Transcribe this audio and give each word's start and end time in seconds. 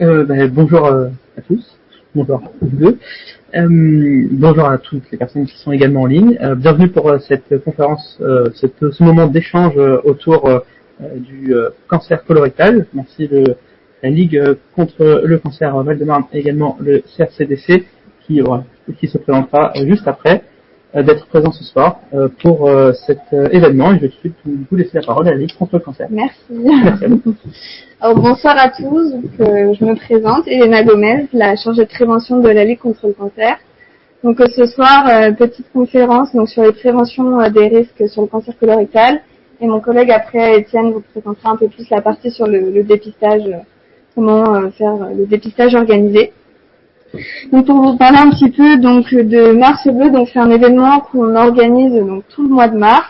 Euh, 0.00 0.24
ben, 0.24 0.48
bonjour 0.48 0.86
euh, 0.86 1.08
à 1.36 1.42
tous, 1.42 1.76
bonjour 2.14 2.36
à 2.36 2.50
vous 2.62 2.68
deux, 2.74 2.98
euh, 3.54 4.28
bonjour 4.30 4.64
à 4.64 4.78
toutes 4.78 5.02
les 5.12 5.18
personnes 5.18 5.44
qui 5.44 5.58
sont 5.58 5.72
également 5.72 6.02
en 6.02 6.06
ligne. 6.06 6.38
Euh, 6.40 6.54
bienvenue 6.54 6.88
pour 6.88 7.12
cette 7.20 7.62
conférence, 7.62 8.16
ce 8.18 9.02
moment 9.04 9.26
d'échange 9.26 9.76
autour 10.04 10.62
du 11.16 11.52
cancer 11.86 12.24
colorectal. 12.24 12.86
Merci 12.94 13.28
le, 13.28 13.44
la 14.02 14.08
Ligue 14.08 14.42
contre 14.74 15.22
le 15.22 15.36
cancer 15.36 15.76
Val-de-Marne 15.82 16.24
et 16.32 16.38
également 16.38 16.78
le 16.80 17.02
CRCDC 17.14 17.84
qui, 18.26 18.40
qui 18.98 19.06
se 19.06 19.18
présentera 19.18 19.72
juste 19.84 20.08
après 20.08 20.44
d'être 20.94 21.26
présent 21.26 21.52
ce 21.52 21.64
soir 21.64 22.00
euh, 22.14 22.28
pour 22.42 22.68
euh, 22.68 22.92
cet 23.06 23.20
euh, 23.32 23.48
événement. 23.52 23.92
Et 23.92 23.96
je 23.96 24.00
vais 24.00 24.08
tout 24.08 24.16
de 24.16 24.20
suite 24.20 24.66
vous, 24.70 24.76
laisser 24.76 24.90
la 24.94 25.02
parole 25.02 25.28
à 25.28 25.32
la 25.32 25.36
Ligue 25.36 25.54
contre 25.56 25.76
le 25.76 25.80
cancer. 25.80 26.08
Merci. 26.10 26.36
Merci 26.50 27.04
à 27.04 27.08
vous. 27.08 27.22
Alors, 28.00 28.18
bonsoir 28.18 28.56
à 28.58 28.68
tous. 28.70 29.12
Donc, 29.12 29.24
euh, 29.40 29.74
je 29.78 29.84
me 29.84 29.94
présente, 29.94 30.48
Elena 30.48 30.82
Gomez, 30.82 31.28
la 31.32 31.54
chargée 31.56 31.84
de 31.84 31.88
prévention 31.88 32.40
de 32.40 32.48
la 32.48 32.64
Ligue 32.64 32.78
contre 32.78 33.06
le 33.06 33.12
cancer. 33.12 33.58
Donc 34.22 34.38
euh, 34.40 34.46
ce 34.54 34.66
soir, 34.66 35.06
euh, 35.08 35.32
petite 35.32 35.72
conférence 35.72 36.34
donc, 36.34 36.48
sur 36.50 36.62
les 36.62 36.72
préventions 36.72 37.40
euh, 37.40 37.48
des 37.48 37.68
risques 37.68 38.08
sur 38.08 38.22
le 38.22 38.28
cancer 38.28 38.54
colorectal. 38.58 39.22
Et 39.62 39.66
mon 39.66 39.80
collègue 39.80 40.10
après, 40.10 40.58
Étienne, 40.58 40.92
vous 40.92 41.00
présentera 41.00 41.50
un 41.50 41.56
peu 41.56 41.68
plus 41.68 41.88
la 41.90 42.02
partie 42.02 42.30
sur 42.30 42.46
le, 42.46 42.70
le 42.70 42.82
dépistage, 42.82 43.46
euh, 43.46 43.58
comment 44.14 44.54
euh, 44.54 44.70
faire 44.70 44.94
euh, 44.94 45.14
le 45.16 45.26
dépistage 45.26 45.74
organisé. 45.74 46.32
Donc 47.52 47.66
pour 47.66 47.76
vous 47.76 47.96
parler 47.96 48.18
un 48.18 48.30
petit 48.30 48.50
peu 48.50 48.76
donc 48.76 49.12
de 49.12 49.52
Mars 49.52 49.86
Bleu, 49.86 50.10
donc 50.10 50.28
c'est 50.32 50.38
un 50.38 50.50
événement 50.50 51.00
qu'on 51.00 51.34
organise 51.34 51.94
donc 51.94 52.24
tout 52.28 52.42
le 52.42 52.48
mois 52.48 52.68
de 52.68 52.76
mars. 52.76 53.06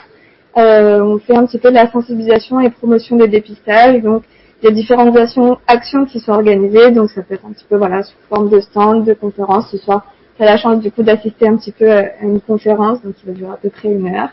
Euh, 0.56 1.00
on 1.00 1.18
fait 1.18 1.36
un 1.36 1.46
petit 1.46 1.58
peu 1.58 1.68
de 1.68 1.74
la 1.74 1.90
sensibilisation 1.90 2.60
et 2.60 2.70
promotion 2.70 3.16
des 3.16 3.28
dépistages. 3.28 4.02
Donc 4.02 4.22
il 4.62 4.66
y 4.66 4.68
a 4.68 4.72
différentes 4.72 5.16
actions, 5.16 6.04
qui 6.06 6.20
sont 6.20 6.32
organisées. 6.32 6.90
Donc 6.90 7.10
ça 7.10 7.22
peut 7.22 7.34
être 7.34 7.46
un 7.46 7.52
petit 7.52 7.66
peu 7.68 7.76
voilà 7.76 8.02
sous 8.02 8.16
forme 8.28 8.48
de 8.48 8.60
stand, 8.60 9.04
de 9.04 9.14
conférence. 9.14 9.70
Ce 9.70 9.78
soir, 9.78 10.06
j'ai 10.38 10.44
la 10.44 10.56
chance 10.56 10.80
du 10.80 10.90
coup 10.90 11.02
d'assister 11.02 11.48
un 11.48 11.56
petit 11.56 11.72
peu 11.72 11.90
à 11.90 12.22
une 12.22 12.40
conférence, 12.40 13.02
donc 13.02 13.14
qui 13.16 13.26
va 13.26 13.32
durer 13.32 13.52
à 13.52 13.56
peu 13.56 13.70
près 13.70 13.90
une 13.90 14.08
heure. 14.08 14.30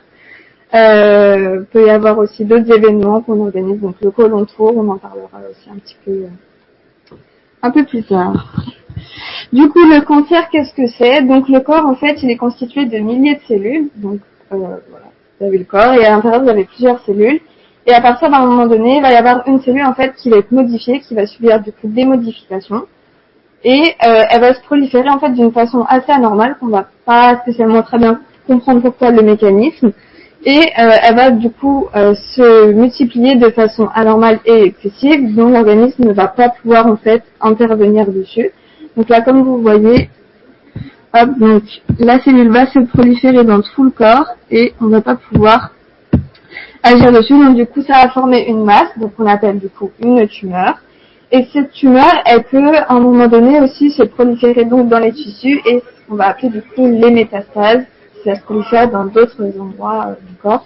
Euh, 0.74 1.62
peut 1.72 1.88
y 1.88 1.90
avoir 1.90 2.18
aussi 2.18 2.44
d'autres 2.44 2.70
événements 2.70 3.22
qu'on 3.22 3.46
organise, 3.46 3.80
donc 3.80 3.96
le 4.02 4.12
Colon 4.12 4.44
Tour, 4.44 4.76
on 4.76 4.90
en 4.90 4.98
parlera 4.98 5.40
aussi 5.50 5.70
un 5.70 5.78
petit 5.78 5.96
peu 6.04 6.12
euh, 6.12 7.16
un 7.62 7.72
peu 7.72 7.86
plus 7.86 8.04
tard. 8.04 8.54
Du 9.54 9.70
coup, 9.70 9.86
le 9.86 10.02
cancer, 10.02 10.50
qu'est-ce 10.50 10.74
que 10.74 10.88
c'est? 10.88 11.22
Donc 11.22 11.50
le 11.50 11.60
corps, 11.60 11.86
en 11.86 11.96
fait, 11.96 12.22
il 12.24 12.30
est 12.30 12.38
constitué 12.38 12.86
de 12.86 12.98
milliers 12.98 13.36
de 13.36 13.42
cellules. 13.48 13.90
Donc 13.96 14.20
euh, 14.52 14.58
voilà, 14.90 15.08
vous 15.40 15.46
avez 15.46 15.58
le 15.58 15.66
corps 15.66 15.94
et 15.94 16.06
à 16.06 16.12
l'intérieur 16.12 16.44
vous 16.44 16.50
avez 16.50 16.66
plusieurs 16.66 17.00
cellules. 17.06 17.40
Et 17.86 17.94
à 17.94 18.02
partir 18.02 18.30
d'un 18.30 18.46
moment 18.46 18.68
donné, 18.68 18.98
il 18.98 19.02
va 19.02 19.12
y 19.12 19.16
avoir 19.16 19.48
une 19.48 19.62
cellule 19.62 19.86
en 19.86 19.94
fait 19.94 20.14
qui 20.16 20.30
va 20.30 20.38
être 20.38 20.52
modifiée, 20.52 21.00
qui 21.00 21.16
va 21.16 21.26
subir 21.26 21.62
du 21.62 21.72
coup 21.72 21.88
des 21.88 22.04
modifications. 22.04 22.86
Et 23.64 23.96
euh, 24.06 24.24
elle 24.30 24.42
va 24.42 24.54
se 24.54 24.62
proliférer 24.62 25.10
en 25.10 25.20
fait 25.20 25.32
d'une 25.32 25.52
façon 25.52 25.84
assez 25.88 26.12
anormale, 26.12 26.58
qu'on 26.60 26.68
va 26.68 26.88
pas 27.06 27.38
spécialement 27.42 27.82
très 27.84 27.98
bien 27.98 28.20
comprendre 28.46 28.82
pourquoi 28.82 29.12
le 29.12 29.22
mécanisme. 29.22 29.94
Et 30.46 30.60
euh, 30.60 30.92
elle 31.02 31.16
va 31.16 31.32
du 31.32 31.50
coup 31.50 31.88
euh, 31.96 32.14
se 32.36 32.72
multiplier 32.72 33.36
de 33.36 33.50
façon 33.50 33.90
anormale 33.94 34.40
et 34.46 34.64
excessive, 34.64 35.36
dont 35.36 35.50
l'organisme 35.50 36.06
ne 36.06 36.14
va 36.14 36.28
pas 36.28 36.50
pouvoir 36.50 36.88
en 36.88 36.98
fait 36.98 37.24
intervenir 37.42 38.08
dessus. 38.08 38.52
Donc 38.98 39.10
là, 39.10 39.22
comme 39.22 39.44
vous 39.44 39.62
voyez, 39.62 40.10
hop, 41.14 41.30
donc 41.38 41.64
la 42.00 42.20
cellule 42.20 42.50
va 42.50 42.66
se 42.66 42.80
proliférer 42.80 43.44
dans 43.44 43.62
tout 43.62 43.84
le 43.84 43.92
corps 43.92 44.26
et 44.50 44.74
on 44.82 44.86
ne 44.86 44.92
va 44.92 45.02
pas 45.02 45.16
pouvoir 45.16 45.72
agir 46.82 47.12
dessus. 47.12 47.34
Donc 47.34 47.56
du 47.56 47.68
coup, 47.68 47.84
ça 47.84 48.02
va 48.04 48.10
former 48.10 48.48
une 48.48 48.64
masse, 48.66 48.98
donc 48.98 49.12
on 49.20 49.28
appelle 49.28 49.60
du 49.60 49.70
coup 49.70 49.92
une 50.02 50.28
tumeur. 50.28 50.80
Et 51.32 51.46
cette 51.54 51.72
tumeur, 51.74 52.12
elle 52.26 52.44
peut 52.44 52.76
à 52.76 52.94
un 52.94 53.00
moment 53.00 53.28
donné 53.28 53.62
aussi 53.62 53.92
se 53.92 54.02
proliférer 54.02 54.66
donc 54.66 54.90
dans 54.90 55.00
les 55.00 55.12
tissus 55.12 55.62
et 55.66 55.84
qu'on 56.08 56.16
va 56.16 56.30
appeler 56.30 56.50
du 56.50 56.62
coup 56.64 56.88
les 56.88 57.12
métastases, 57.12 57.84
ça 58.24 58.36
se 58.36 58.42
prolifère 58.42 58.90
dans 58.90 59.06
d'autres 59.06 59.44
endroits 59.60 60.08
euh, 60.08 60.14
du 60.28 60.34
corps. 60.42 60.66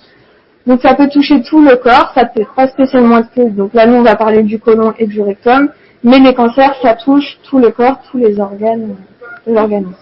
Donc 0.68 0.82
ça 0.82 0.94
peut 0.94 1.10
toucher 1.10 1.42
tout 1.42 1.62
le 1.62 1.76
corps, 1.76 2.12
ça 2.14 2.26
peut 2.26 2.46
pas 2.56 2.68
spécialement 2.68 3.18
être 3.18 3.56
donc 3.56 3.74
là 3.74 3.88
nous 3.88 3.96
on 3.96 4.04
va 4.04 4.16
parler 4.16 4.44
du 4.44 4.60
côlon 4.60 4.94
et 5.00 5.08
du 5.08 5.20
rectum, 5.20 5.70
mais 6.04 6.20
les 6.20 6.34
cancers 6.34 6.76
ça 6.82 6.96
touche 6.96 7.38
tout 7.44 7.60
le 7.60 7.72
corps, 7.72 8.00
tous 8.10 8.18
les 8.18 8.40
organes 8.40 8.96
de 9.48 9.54
l'organisme. 9.54 9.96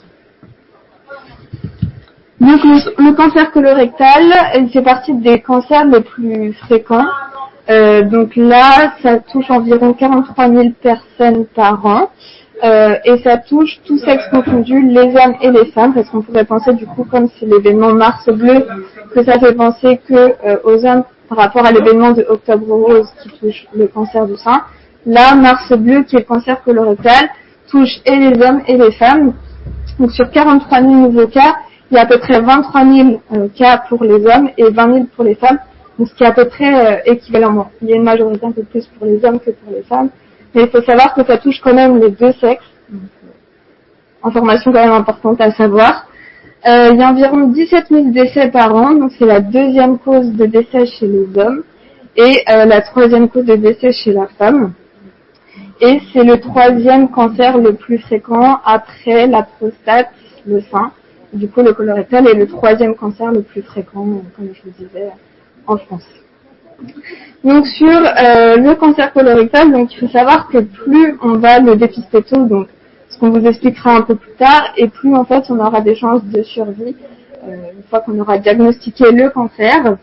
Donc 2.40 2.64
le, 2.64 3.12
cancer 3.16 3.52
colorectal, 3.52 4.24
fait 4.72 4.82
partie 4.82 5.14
des 5.14 5.42
cancers 5.42 5.86
les 5.86 6.02
plus 6.02 6.54
fréquents. 6.54 7.06
Euh, 7.70 8.02
donc 8.04 8.36
là, 8.36 8.94
ça 9.04 9.20
touche 9.20 9.50
environ 9.52 9.94
43 9.94 10.48
000 10.48 10.70
personnes 10.82 11.46
par 11.54 11.86
an. 11.86 12.10
Euh, 12.64 12.96
et 13.06 13.18
ça 13.20 13.38
touche 13.38 13.80
tous 13.86 13.98
sexes 14.00 14.28
confondus, 14.32 14.82
les 14.82 15.16
hommes 15.16 15.36
et 15.42 15.50
les 15.50 15.66
femmes, 15.72 15.94
parce 15.94 16.10
qu'on 16.10 16.22
pourrait 16.22 16.44
penser 16.44 16.74
du 16.74 16.86
coup, 16.86 17.06
comme 17.06 17.30
c'est 17.40 17.46
l'événement 17.46 17.94
Mars 17.94 18.28
bleu, 18.28 18.66
que 19.14 19.24
ça 19.24 19.40
fait 19.40 19.54
penser 19.54 20.02
que 20.06 20.14
euh, 20.14 20.58
aux 20.66 20.86
hommes 20.86 21.04
par 21.30 21.38
rapport 21.38 21.66
à 21.66 21.72
l'événement 21.72 22.12
de 22.12 22.26
Octobre 22.28 22.68
rose 22.68 23.08
qui 23.22 23.30
touche 23.40 23.68
le 23.74 23.88
cancer 23.88 24.26
du 24.26 24.36
sein. 24.36 24.62
Là, 25.10 25.34
Mars 25.34 25.74
bleu, 25.76 26.04
qui 26.04 26.18
est 26.18 26.20
le 26.20 26.26
cancer 26.26 26.62
colorectal, 26.64 27.30
touche 27.68 28.00
et 28.06 28.16
les 28.16 28.40
hommes 28.46 28.62
et 28.68 28.78
les 28.78 28.92
femmes. 28.92 29.34
Donc 30.00 30.12
sur 30.12 30.30
43 30.30 30.82
000 30.82 30.92
nouveaux 30.92 31.26
cas, 31.26 31.56
il 31.90 31.96
y 31.96 31.98
a 31.98 32.02
à 32.02 32.06
peu 32.06 32.20
près 32.20 32.40
23 32.40 32.86
000 32.86 33.22
euh, 33.34 33.48
cas 33.58 33.82
pour 33.90 34.04
les 34.04 34.24
hommes 34.24 34.52
et 34.56 34.70
20 34.70 34.94
000 34.94 35.06
pour 35.16 35.24
les 35.24 35.34
femmes, 35.34 35.58
donc 35.98 36.10
ce 36.10 36.14
qui 36.14 36.24
est 36.24 36.28
à 36.28 36.32
peu 36.32 36.46
près 36.46 36.74
euh, 36.74 37.00
équivalent. 37.06 37.72
Il 37.82 37.90
y 37.90 37.94
a 37.94 37.96
une 37.96 38.04
majorité 38.04 38.46
un 38.46 38.52
peu 38.52 38.62
plus 38.62 38.86
pour 38.86 39.08
les 39.08 39.26
hommes 39.26 39.40
que 39.40 39.50
pour 39.50 39.74
les 39.74 39.82
femmes, 39.82 40.10
mais 40.54 40.66
il 40.66 40.70
faut 40.70 40.84
savoir 40.84 41.16
que 41.16 41.26
ça 41.26 41.40
touche 41.40 41.60
quand 41.60 41.74
même 41.74 41.98
les 41.98 42.12
deux 42.12 42.34
sexes. 42.34 42.64
Donc, 42.88 43.02
euh, 43.24 44.28
information 44.28 44.72
quand 44.72 44.86
même 44.86 44.94
importante 44.94 45.42
à 45.42 45.50
savoir. 45.54 46.06
Il 46.66 46.98
y 47.00 47.02
a 47.02 47.10
environ 47.10 47.48
17 47.48 47.86
000 47.90 48.12
décès 48.12 48.50
par 48.50 48.76
an, 48.76 48.92
donc 48.92 49.14
c'est 49.18 49.26
la 49.26 49.40
deuxième 49.40 49.98
cause 49.98 50.34
de 50.34 50.46
décès 50.46 50.86
chez 50.86 51.08
les 51.08 51.42
hommes 51.42 51.64
et 52.18 52.44
la 52.46 52.82
troisième 52.82 53.30
cause 53.30 53.46
de 53.46 53.56
décès 53.56 53.94
chez 53.94 54.12
la 54.12 54.28
femme. 54.38 54.74
Et 55.82 56.02
c'est 56.12 56.24
le 56.24 56.40
troisième 56.40 57.10
cancer 57.10 57.58
le 57.58 57.74
plus 57.74 58.00
fréquent 58.00 58.60
après 58.66 59.28
la 59.28 59.44
prostate, 59.44 60.10
le 60.46 60.62
sein. 60.62 60.92
Du 61.32 61.48
coup, 61.48 61.62
le 61.62 61.74
colorectal 61.74 62.28
est 62.28 62.34
le 62.34 62.48
troisième 62.48 62.96
cancer 62.96 63.32
le 63.32 63.44
plus 63.44 63.62
fréquent, 63.62 64.06
comme 64.36 64.50
je 64.54 64.62
vous 64.64 64.76
disais, 64.78 65.10
en 65.68 65.78
France. 65.78 66.06
Donc 67.44 67.66
sur 67.68 67.88
euh, 67.88 68.58
le 68.58 68.76
cancer 68.76 69.14
colorectal, 69.14 69.72
donc 69.72 69.94
il 69.94 70.00
faut 70.00 70.08
savoir 70.08 70.48
que 70.48 70.60
plus 70.60 71.18
on 71.22 71.38
va 71.38 71.60
le 71.60 71.76
dépister 71.76 72.22
tôt, 72.24 72.46
donc 72.46 72.68
ce 73.10 73.18
qu'on 73.18 73.30
vous 73.30 73.46
expliquera 73.46 73.96
un 73.96 74.02
peu 74.02 74.16
plus 74.16 74.34
tard, 74.34 74.74
et 74.78 74.88
plus 74.88 75.14
en 75.16 75.26
fait 75.26 75.44
on 75.50 75.60
aura 75.60 75.82
des 75.82 75.96
chances 75.96 76.24
de 76.24 76.42
survie 76.44 76.96
euh, 77.48 77.56
une 77.76 77.84
fois 77.90 78.00
qu'on 78.02 78.20
aura 78.20 78.38
diagnostiqué 78.38 79.12
le 79.12 79.30
cancer. 79.30 79.98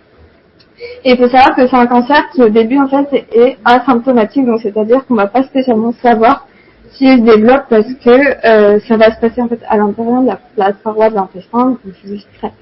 Et 1.05 1.13
il 1.13 1.17
faut 1.17 1.29
savoir 1.29 1.57
que 1.57 1.67
c'est 1.67 1.77
un 1.77 1.87
cancer 1.87 2.29
qui 2.35 2.43
au 2.43 2.49
début 2.49 2.79
en 2.79 2.89
fait 2.89 3.27
est 3.33 3.57
asymptomatique, 3.65 4.45
donc 4.45 4.61
c'est-à-dire 4.61 5.07
qu'on 5.07 5.15
va 5.15 5.27
pas 5.27 5.43
spécialement 5.43 5.93
savoir 6.03 6.47
s'il 6.93 7.19
se 7.19 7.23
développe 7.23 7.65
parce 7.69 7.93
que 8.05 8.47
euh, 8.47 8.79
ça 8.87 8.97
va 8.97 9.15
se 9.15 9.21
passer 9.21 9.41
en 9.41 9.49
fait 9.49 9.61
à 9.69 9.77
l'intérieur 9.77 10.23
de 10.23 10.31
la, 10.57 10.73
paroi 10.73 11.11
de 11.11 11.15
l'intestin, 11.15 11.79
expliquerai 11.89 12.53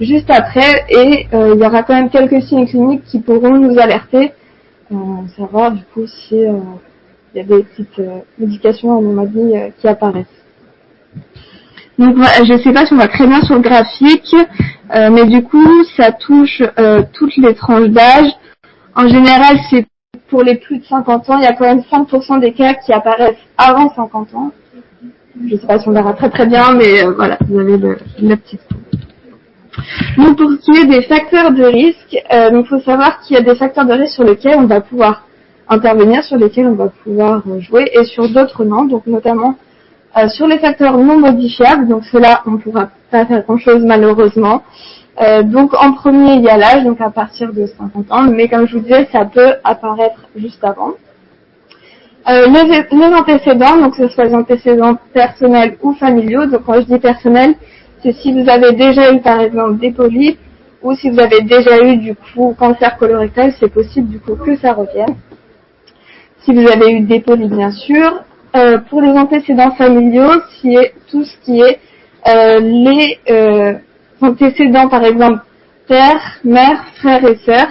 juste 0.00 0.30
après, 0.30 0.84
et 0.88 1.26
euh, 1.32 1.52
il 1.54 1.60
y 1.60 1.66
aura 1.66 1.82
quand 1.82 1.94
même 1.94 2.10
quelques 2.10 2.42
signes 2.42 2.66
cliniques 2.66 3.04
qui 3.04 3.20
pourront 3.20 3.56
nous 3.56 3.78
alerter, 3.78 4.32
euh, 4.90 4.96
savoir 5.36 5.72
du 5.72 5.82
coup 5.94 6.06
si 6.06 6.44
euh, 6.44 6.58
il 7.34 7.38
y 7.38 7.40
a 7.40 7.44
des 7.44 7.62
petites 7.62 7.98
euh, 7.98 8.18
médications 8.38 9.00
mon 9.00 9.22
avis 9.22 9.56
euh, 9.56 9.68
qui 9.78 9.88
apparaissent. 9.88 10.41
Donc 12.02 12.16
je 12.44 12.52
ne 12.54 12.58
sais 12.58 12.72
pas 12.72 12.84
si 12.84 12.92
on 12.94 12.96
va 12.96 13.06
très 13.06 13.28
bien 13.28 13.40
sur 13.42 13.54
le 13.54 13.60
graphique, 13.60 14.34
euh, 14.92 15.08
mais 15.12 15.24
du 15.24 15.40
coup 15.44 15.84
ça 15.96 16.10
touche 16.10 16.60
euh, 16.80 17.04
toutes 17.12 17.36
les 17.36 17.54
tranches 17.54 17.90
d'âge. 17.90 18.28
En 18.96 19.06
général, 19.06 19.56
c'est 19.70 19.86
pour 20.28 20.42
les 20.42 20.56
plus 20.56 20.78
de 20.78 20.84
50 20.84 21.30
ans, 21.30 21.38
il 21.38 21.44
y 21.44 21.46
a 21.46 21.52
quand 21.52 21.64
même 21.64 21.84
5% 21.88 22.40
des 22.40 22.54
cas 22.54 22.74
qui 22.74 22.92
apparaissent 22.92 23.36
avant 23.56 23.88
50 23.94 24.34
ans. 24.34 24.50
Je 25.46 25.54
ne 25.54 25.60
sais 25.60 25.66
pas 25.66 25.78
si 25.78 25.88
on 25.88 25.92
verra 25.92 26.12
très 26.14 26.28
très 26.28 26.46
bien, 26.46 26.72
mais 26.74 27.04
euh, 27.04 27.12
voilà, 27.12 27.38
vous 27.48 27.60
avez 27.60 27.76
le, 27.76 27.96
la 28.18 28.36
petite. 28.36 28.62
Donc 30.16 30.38
pour 30.38 30.50
ce 30.50 30.56
qui 30.56 30.80
est 30.80 30.86
des 30.86 31.02
facteurs 31.02 31.52
de 31.52 31.62
risque, 31.62 32.16
il 32.32 32.64
faut 32.68 32.80
savoir 32.80 33.20
qu'il 33.20 33.36
y 33.36 33.38
a 33.38 33.42
des 33.42 33.54
facteurs 33.54 33.86
de 33.86 33.92
risque 33.92 34.14
sur 34.14 34.24
lesquels 34.24 34.58
on 34.58 34.66
va 34.66 34.80
pouvoir 34.80 35.28
intervenir, 35.68 36.24
sur 36.24 36.36
lesquels 36.36 36.66
on 36.66 36.74
va 36.74 36.88
pouvoir 36.88 37.44
jouer, 37.60 37.92
et 37.94 38.02
sur 38.04 38.28
d'autres 38.28 38.64
non. 38.64 38.86
Donc 38.86 39.06
notamment 39.06 39.56
euh, 40.16 40.28
sur 40.28 40.46
les 40.46 40.58
facteurs 40.58 40.98
non 40.98 41.18
modifiables, 41.18 41.88
donc 41.88 42.04
cela 42.04 42.42
on 42.46 42.52
ne 42.52 42.56
pourra 42.58 42.90
pas 43.10 43.24
faire 43.24 43.42
grand 43.44 43.58
chose 43.58 43.82
malheureusement. 43.84 44.62
Euh, 45.20 45.42
donc 45.42 45.74
en 45.74 45.92
premier 45.92 46.34
il 46.34 46.42
y 46.42 46.48
a 46.48 46.56
l'âge, 46.56 46.84
donc 46.84 47.00
à 47.00 47.10
partir 47.10 47.52
de 47.52 47.66
50 47.66 48.10
ans, 48.12 48.22
mais 48.22 48.48
comme 48.48 48.66
je 48.66 48.76
vous 48.76 48.82
disais, 48.82 49.08
ça 49.12 49.24
peut 49.24 49.54
apparaître 49.64 50.26
juste 50.36 50.62
avant. 50.64 50.92
Euh, 52.28 52.46
les, 52.46 52.96
les 52.96 53.14
antécédents, 53.14 53.76
donc 53.78 53.96
que 53.96 54.06
ce 54.06 54.14
soit 54.14 54.24
les 54.24 54.34
antécédents 54.34 54.96
personnels 55.12 55.76
ou 55.82 55.92
familiaux, 55.94 56.46
donc 56.46 56.64
quand 56.64 56.74
je 56.74 56.86
dis 56.86 56.98
personnel, 56.98 57.54
c'est 58.02 58.12
si 58.12 58.32
vous 58.32 58.48
avez 58.48 58.72
déjà 58.72 59.12
eu 59.12 59.20
par 59.20 59.40
exemple 59.40 59.78
des 59.78 59.92
polypes 59.92 60.38
ou 60.82 60.94
si 60.94 61.10
vous 61.10 61.20
avez 61.20 61.42
déjà 61.42 61.82
eu 61.84 61.96
du 61.96 62.14
coup 62.14 62.54
cancer 62.58 62.96
colorectal, 62.96 63.52
c'est 63.58 63.72
possible 63.72 64.08
du 64.08 64.20
coup 64.20 64.36
que 64.36 64.56
ça 64.56 64.72
revienne. 64.72 65.16
Si 66.44 66.52
vous 66.52 66.66
avez 66.68 66.92
eu 66.92 67.00
des 67.00 67.20
polypes 67.20 67.52
bien 67.52 67.70
sûr, 67.70 68.24
euh, 68.54 68.78
pour 68.78 69.00
les 69.00 69.12
antécédents 69.12 69.70
familiaux, 69.72 70.32
c'est 70.60 70.94
tout 71.10 71.24
ce 71.24 71.36
qui 71.44 71.60
est 71.60 71.78
euh, 72.28 72.60
les 72.60 73.18
euh, 73.30 73.74
antécédents, 74.20 74.88
par 74.88 75.04
exemple, 75.04 75.40
père, 75.88 76.20
mère, 76.44 76.84
frère 76.96 77.24
et 77.24 77.36
sœur. 77.36 77.66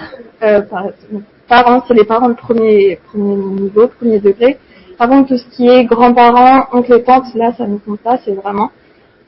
Par, 0.68 0.86
parents, 1.48 1.84
c'est 1.86 1.94
les 1.94 2.04
parents 2.04 2.30
de 2.30 2.34
premier, 2.34 2.98
premier 3.06 3.36
niveau, 3.36 3.86
premier 3.86 4.18
degré. 4.18 4.58
Par 4.98 5.08
contre, 5.08 5.28
tout 5.28 5.38
ce 5.38 5.56
qui 5.56 5.68
est 5.68 5.84
grands-parents, 5.84 6.66
oncles 6.72 6.94
et 6.94 7.02
tantes, 7.04 7.32
là, 7.34 7.52
ça 7.56 7.66
ne 7.66 7.78
compte 7.78 8.00
pas, 8.00 8.18
c'est 8.24 8.34
vraiment 8.34 8.72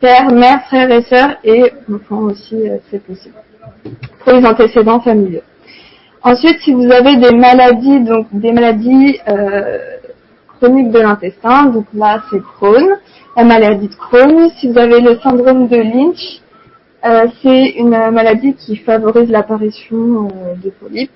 père, 0.00 0.32
mère, 0.32 0.64
frère 0.66 0.90
et 0.90 1.02
sœur, 1.02 1.36
et 1.44 1.72
enfants 1.92 2.22
aussi, 2.22 2.56
c'est 2.90 3.02
possible. 3.04 3.36
Pour 4.24 4.32
les 4.32 4.44
antécédents 4.44 5.00
familiaux. 5.00 5.42
Ensuite, 6.22 6.58
si 6.60 6.72
vous 6.72 6.90
avez 6.90 7.16
des 7.16 7.36
maladies, 7.36 8.00
donc 8.00 8.26
des 8.32 8.52
maladies 8.52 9.18
euh, 9.28 9.93
chroniques 10.64 10.90
de 10.90 11.00
l'intestin, 11.00 11.66
donc 11.66 11.84
là 11.92 12.22
c'est 12.30 12.42
Crohn, 12.42 12.96
la 13.36 13.44
maladie 13.44 13.88
de 13.88 13.94
Crohn. 13.94 14.48
Si 14.58 14.68
vous 14.68 14.78
avez 14.78 15.00
le 15.00 15.18
syndrome 15.20 15.68
de 15.68 15.76
Lynch, 15.76 16.40
euh, 17.04 17.26
c'est 17.42 17.70
une 17.76 17.90
maladie 17.90 18.54
qui 18.54 18.76
favorise 18.76 19.28
l'apparition 19.28 20.28
euh, 20.28 20.54
de 20.64 20.70
polypes. 20.70 21.10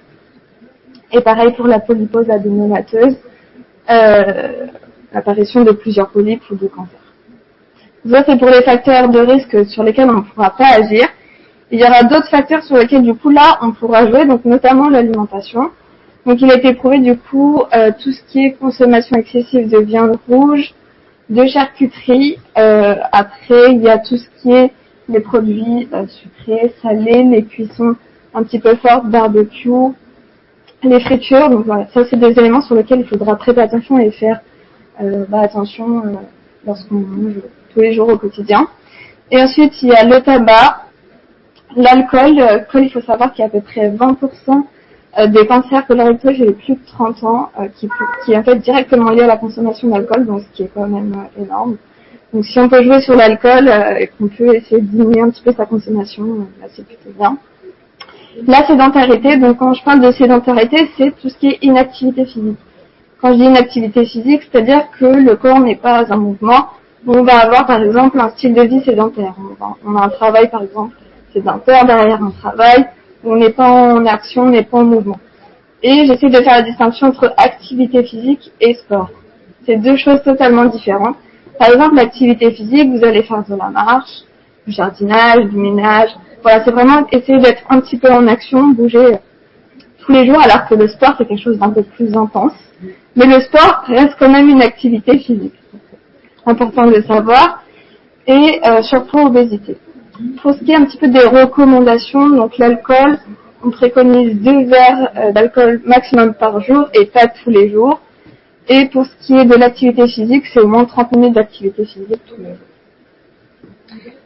Et 1.12 1.22
pareil 1.22 1.54
pour 1.54 1.66
la 1.66 1.80
polypose 1.80 2.28
adénomateuse, 2.28 3.16
l'apparition 5.14 5.64
de 5.64 5.72
plusieurs 5.72 6.10
polypes 6.10 6.42
ou 6.50 6.54
de 6.56 6.66
cancers. 6.66 7.08
Ça 8.10 8.24
c'est 8.26 8.38
pour 8.38 8.50
les 8.50 8.62
facteurs 8.62 9.08
de 9.08 9.18
risque 9.20 9.66
sur 9.70 9.82
lesquels 9.82 10.10
on 10.10 10.18
ne 10.18 10.20
pourra 10.20 10.50
pas 10.50 10.68
agir. 10.74 11.08
Il 11.70 11.80
y 11.80 11.84
aura 11.84 12.02
d'autres 12.02 12.28
facteurs 12.28 12.62
sur 12.64 12.76
lesquels 12.76 13.02
du 13.02 13.14
coup 13.14 13.30
là 13.30 13.58
on 13.62 13.72
pourra 13.72 14.06
jouer, 14.06 14.26
donc 14.26 14.44
notamment 14.44 14.90
l'alimentation. 14.90 15.70
Donc 16.28 16.42
il 16.42 16.50
a 16.50 16.56
été 16.56 16.74
prouvé 16.74 16.98
du 16.98 17.16
coup 17.16 17.62
euh, 17.74 17.90
tout 17.98 18.12
ce 18.12 18.20
qui 18.24 18.44
est 18.44 18.52
consommation 18.52 19.16
excessive 19.16 19.70
de 19.70 19.78
viande 19.78 20.18
rouge, 20.28 20.74
de 21.30 21.46
charcuterie. 21.46 22.36
Euh, 22.58 22.96
après 23.12 23.72
il 23.72 23.80
y 23.80 23.88
a 23.88 23.96
tout 23.96 24.18
ce 24.18 24.26
qui 24.42 24.52
est 24.52 24.70
les 25.08 25.20
produits 25.20 25.88
euh, 25.94 26.06
sucrés, 26.06 26.74
salés, 26.82 27.22
les 27.22 27.44
cuissons 27.44 27.96
un 28.34 28.42
petit 28.42 28.58
peu 28.58 28.76
fortes, 28.76 29.06
barbecue, 29.06 29.94
les 30.82 31.00
fritures. 31.00 31.48
Donc 31.48 31.64
voilà, 31.64 31.86
ça 31.94 32.04
c'est 32.04 32.20
des 32.20 32.38
éléments 32.38 32.60
sur 32.60 32.74
lesquels 32.74 33.00
il 33.00 33.06
faudra 33.06 33.34
prêter 33.36 33.62
attention 33.62 33.98
et 33.98 34.10
faire 34.10 34.40
bah, 35.00 35.40
attention 35.40 36.02
lorsqu'on 36.66 36.96
mange 36.96 37.36
tous 37.72 37.80
les 37.80 37.94
jours 37.94 38.10
au 38.10 38.18
quotidien. 38.18 38.68
Et 39.30 39.40
ensuite 39.40 39.72
il 39.80 39.88
y 39.88 39.92
a 39.92 40.04
le 40.04 40.20
tabac, 40.20 40.88
L'alcool, 41.76 42.38
euh, 42.40 42.80
il 42.80 42.90
faut 42.90 43.00
savoir 43.02 43.32
qu'il 43.32 43.40
y 43.40 43.42
a 43.42 43.46
à 43.46 43.50
peu 43.50 43.60
près 43.60 43.90
20% 43.90 44.16
euh, 44.48 44.62
des 45.26 45.46
cancers 45.46 45.86
colorectaux 45.86 46.30
les 46.30 46.52
plus 46.52 46.74
de 46.74 46.86
30 46.86 47.24
ans 47.24 47.50
euh, 47.58 47.66
qui, 47.76 47.88
qui 48.24 48.32
est 48.32 48.36
en 48.36 48.42
fait 48.42 48.56
directement 48.56 49.10
lié 49.10 49.22
à 49.22 49.26
la 49.26 49.36
consommation 49.36 49.88
d'alcool, 49.88 50.26
donc 50.26 50.42
ce 50.42 50.56
qui 50.56 50.62
est 50.64 50.70
quand 50.72 50.86
même 50.86 51.14
énorme. 51.40 51.76
Donc 52.32 52.44
si 52.44 52.58
on 52.58 52.68
peut 52.68 52.82
jouer 52.82 53.00
sur 53.00 53.16
l'alcool 53.16 53.70
et 53.98 54.08
qu'on 54.08 54.28
peut 54.28 54.54
essayer 54.54 54.80
de 54.82 54.86
diminuer 54.86 55.20
un 55.20 55.30
petit 55.30 55.42
peu 55.42 55.52
sa 55.52 55.64
consommation, 55.64 56.24
là 56.60 56.66
c'est 56.74 56.86
plutôt 56.86 57.10
bien. 57.18 57.38
La 58.46 58.66
sédentarité, 58.66 59.36
donc 59.38 59.58
quand 59.58 59.72
je 59.72 59.82
parle 59.82 60.00
de 60.00 60.12
sédentarité, 60.12 60.90
c'est 60.96 61.12
tout 61.20 61.28
ce 61.28 61.38
qui 61.38 61.48
est 61.48 61.58
inactivité 61.62 62.24
physique. 62.26 62.58
Quand 63.20 63.32
je 63.32 63.38
dis 63.38 63.44
inactivité 63.44 64.04
physique, 64.04 64.42
c'est-à-dire 64.42 64.90
que 64.98 65.06
le 65.06 65.34
corps 65.36 65.58
n'est 65.60 65.76
pas 65.76 66.04
un 66.08 66.16
mouvement. 66.16 66.68
On 67.06 67.22
va 67.22 67.38
avoir 67.38 67.66
par 67.66 67.82
exemple 67.82 68.20
un 68.20 68.28
style 68.30 68.54
de 68.54 68.62
vie 68.62 68.84
sédentaire. 68.84 69.34
On 69.84 69.96
a 69.96 70.04
un 70.04 70.08
travail 70.08 70.50
par 70.50 70.62
exemple 70.62 70.94
sédentaire 71.32 71.84
derrière 71.84 72.22
un 72.22 72.30
travail, 72.30 72.86
on 73.24 73.36
n'est 73.36 73.52
pas 73.52 73.68
en 73.68 74.06
action, 74.06 74.42
on 74.42 74.50
n'est 74.50 74.64
pas 74.64 74.78
en 74.78 74.84
mouvement. 74.84 75.18
Et 75.82 76.06
j'essaie 76.06 76.28
de 76.28 76.42
faire 76.42 76.56
la 76.56 76.62
distinction 76.62 77.08
entre 77.08 77.32
activité 77.36 78.02
physique 78.02 78.50
et 78.60 78.74
sport. 78.74 79.10
C'est 79.64 79.76
deux 79.76 79.96
choses 79.96 80.22
totalement 80.22 80.64
différentes. 80.66 81.16
Par 81.58 81.68
exemple, 81.68 81.96
l'activité 81.96 82.50
physique, 82.52 82.90
vous 82.90 83.04
allez 83.04 83.22
faire 83.22 83.44
de 83.44 83.54
la 83.54 83.68
marche, 83.68 84.22
du 84.66 84.72
jardinage, 84.72 85.44
du 85.46 85.56
ménage. 85.56 86.10
Voilà, 86.42 86.64
c'est 86.64 86.70
vraiment 86.70 87.06
essayer 87.10 87.38
d'être 87.38 87.62
un 87.68 87.80
petit 87.80 87.96
peu 87.96 88.10
en 88.10 88.26
action, 88.26 88.68
bouger 88.68 89.18
tous 90.00 90.12
les 90.12 90.26
jours, 90.26 90.40
alors 90.40 90.66
que 90.68 90.74
le 90.74 90.88
sport, 90.88 91.14
c'est 91.18 91.26
quelque 91.26 91.42
chose 91.42 91.58
d'un 91.58 91.70
peu 91.70 91.82
plus 91.82 92.14
intense. 92.16 92.54
Mais 93.16 93.26
le 93.26 93.40
sport 93.40 93.82
reste 93.86 94.14
quand 94.18 94.30
même 94.30 94.48
une 94.48 94.62
activité 94.62 95.18
physique. 95.18 95.54
Important 96.46 96.86
de 96.86 97.02
savoir. 97.02 97.62
Et 98.26 98.60
euh, 98.66 98.82
surtout 98.82 99.18
obésité. 99.18 99.76
Pour 100.42 100.54
ce 100.54 100.64
qui 100.64 100.72
est 100.72 100.74
un 100.74 100.84
petit 100.84 100.98
peu 100.98 101.08
des 101.08 101.24
recommandations, 101.24 102.28
donc 102.30 102.58
l'alcool, 102.58 103.18
on 103.62 103.70
préconise 103.70 104.34
deux 104.40 104.64
verres 104.64 105.12
euh, 105.16 105.32
d'alcool 105.32 105.80
maximum 105.84 106.34
par 106.34 106.60
jour 106.60 106.88
et 106.92 107.06
pas 107.06 107.28
tous 107.28 107.50
les 107.50 107.70
jours. 107.70 108.00
Et 108.68 108.86
pour 108.86 109.06
ce 109.06 109.10
qui 109.20 109.34
est 109.34 109.44
de 109.44 109.54
l'activité 109.54 110.08
physique, 110.08 110.44
c'est 110.52 110.60
au 110.60 110.66
moins 110.66 110.84
30 110.84 111.12
minutes 111.12 111.34
d'activité 111.34 111.84
physique 111.84 112.20
tous 112.26 112.36
les 112.36 112.48
jours. 112.48 112.56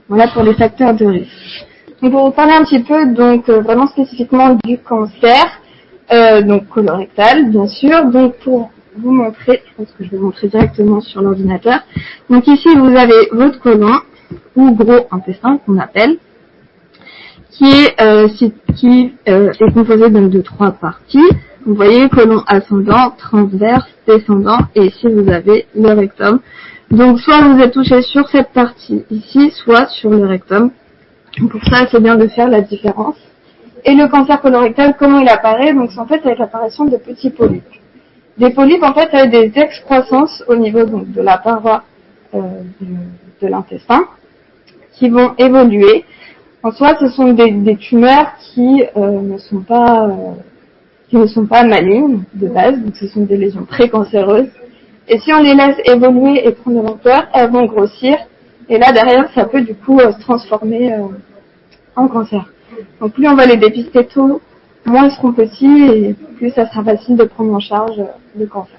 Voilà 0.09 0.29
pour 0.29 0.43
les 0.43 0.55
facteurs 0.55 0.94
de 0.94 1.05
risque. 1.05 1.67
Donc 2.00 2.12
pour 2.12 2.25
vous 2.25 2.33
parler 2.33 2.53
un 2.53 2.65
petit 2.65 2.81
peu, 2.83 3.06
donc 3.12 3.49
euh, 3.50 3.61
vraiment 3.61 3.87
spécifiquement 3.87 4.56
du 4.65 4.79
cancer, 4.79 5.44
euh, 6.11 6.41
donc 6.41 6.69
colorectal 6.69 7.50
bien 7.50 7.67
sûr. 7.67 8.06
Donc 8.06 8.37
pour 8.39 8.71
vous 8.97 9.12
montrer, 9.12 9.62
je 9.67 9.75
pense 9.77 9.93
que 9.93 10.05
je 10.05 10.11
vais 10.11 10.17
vous 10.17 10.27
montrer 10.27 10.49
directement 10.49 11.00
sur 11.03 11.21
l'ordinateur. 11.21 11.81
Donc 12.31 12.47
ici 12.47 12.69
vous 12.77 12.97
avez 12.97 13.29
votre 13.33 13.61
colon 13.61 13.94
ou 14.56 14.73
gros 14.73 15.06
intestin 15.11 15.58
qu'on 15.58 15.79
appelle, 15.79 16.19
qui 17.50 17.64
est, 17.64 18.00
euh, 18.00 18.29
qui, 18.76 19.14
euh, 19.29 19.52
est 19.52 19.73
composé 19.73 20.11
donc 20.11 20.31
de 20.31 20.40
trois 20.40 20.73
parties. 20.73 21.29
Vous 21.64 21.75
voyez 21.75 22.08
colon 22.08 22.43
ascendant, 22.46 23.11
transverse, 23.17 23.88
descendant, 24.06 24.58
et 24.75 24.87
ici 24.87 25.06
vous 25.08 25.31
avez 25.31 25.67
le 25.75 25.93
rectum. 25.93 26.40
Donc 26.90 27.20
soit 27.20 27.40
vous 27.40 27.61
êtes 27.61 27.73
touché 27.73 28.02
sur 28.02 28.29
cette 28.29 28.52
partie 28.52 29.05
ici, 29.11 29.50
soit 29.50 29.87
sur 29.88 30.11
le 30.11 30.26
rectum. 30.26 30.70
Pour 31.50 31.64
ça, 31.64 31.87
c'est 31.90 32.00
bien 32.00 32.17
de 32.17 32.26
faire 32.29 32.49
la 32.49 32.61
différence. 32.61 33.17
Et 33.84 33.94
le 33.94 34.08
cancer 34.08 34.40
colorectal, 34.40 34.96
comment 34.99 35.19
il 35.19 35.29
apparaît? 35.29 35.73
Donc 35.73 35.90
c'est 35.93 36.00
en 36.00 36.06
fait 36.06 36.25
avec 36.25 36.38
l'apparition 36.38 36.84
de 36.84 36.96
petits 36.96 37.31
polypes. 37.31 37.64
Des 38.38 38.50
polypes, 38.50 38.82
en 38.82 38.94
fait, 38.94 39.08
avec 39.14 39.31
des 39.31 39.61
excroissances 39.61 40.43
au 40.49 40.56
niveau 40.56 40.84
donc, 40.84 41.11
de 41.12 41.20
la 41.20 41.38
paroi 41.38 41.82
euh, 42.34 42.40
de 43.40 43.46
l'intestin 43.46 44.05
qui 44.93 45.09
vont 45.09 45.35
évoluer. 45.39 46.05
En 46.62 46.71
soi, 46.71 46.97
ce 47.00 47.09
sont 47.09 47.33
des, 47.33 47.77
tumeurs 47.77 48.35
qui 48.39 48.85
euh, 48.97 49.21
ne 49.21 49.39
sont 49.39 49.61
pas 49.61 50.06
euh, 50.06 50.35
qui 51.08 51.17
ne 51.17 51.27
sont 51.27 51.46
pas 51.46 51.65
malignes 51.65 52.22
de 52.34 52.49
base, 52.49 52.79
donc 52.79 52.96
ce 52.96 53.06
sont 53.08 53.25
des 53.25 53.37
lésions 53.37 53.65
précancéreuses. 53.65 54.49
Et 55.08 55.19
si 55.19 55.32
on 55.32 55.43
les 55.43 55.55
laisse 55.55 55.77
évoluer 55.84 56.46
et 56.46 56.53
prendre 56.53 56.81
de 56.81 56.87
l'ampleur, 56.87 57.29
elles 57.34 57.51
vont 57.51 57.67
grossir. 57.67 58.17
Et 58.69 58.79
là 58.79 58.93
derrière, 58.93 59.29
ça 59.34 59.44
peut 59.44 59.61
du 59.63 59.75
coup 59.75 59.99
euh, 59.99 60.13
se 60.13 60.20
transformer 60.20 60.94
en 61.96 62.08
cancer. 62.08 62.51
Donc 63.01 63.13
plus 63.13 63.29
on 63.29 63.34
va 63.34 63.46
les 63.46 63.56
dépister 63.56 64.06
tôt, 64.06 64.41
moins 64.87 65.06
ils 65.06 65.13
seront 65.13 65.32
petits 65.32 65.82
et 65.84 66.15
plus 66.37 66.51
ça 66.51 66.69
sera 66.69 66.84
facile 66.84 67.17
de 67.17 67.25
prendre 67.25 67.53
en 67.53 67.61
charge 67.61 68.01
le 68.39 68.46
cancer. 68.46 68.79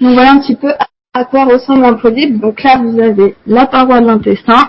Donc 0.00 0.14
voilà 0.14 0.32
un 0.32 0.38
petit 0.38 0.56
peu 0.56 0.72
à 1.12 1.24
quoi 1.24 1.44
ressemble 1.44 1.84
un 1.84 1.94
polype. 1.94 2.40
Donc 2.40 2.62
là, 2.62 2.78
vous 2.80 3.00
avez 3.00 3.34
la 3.44 3.66
paroi 3.66 4.00
de 4.00 4.06
l'intestin. 4.06 4.68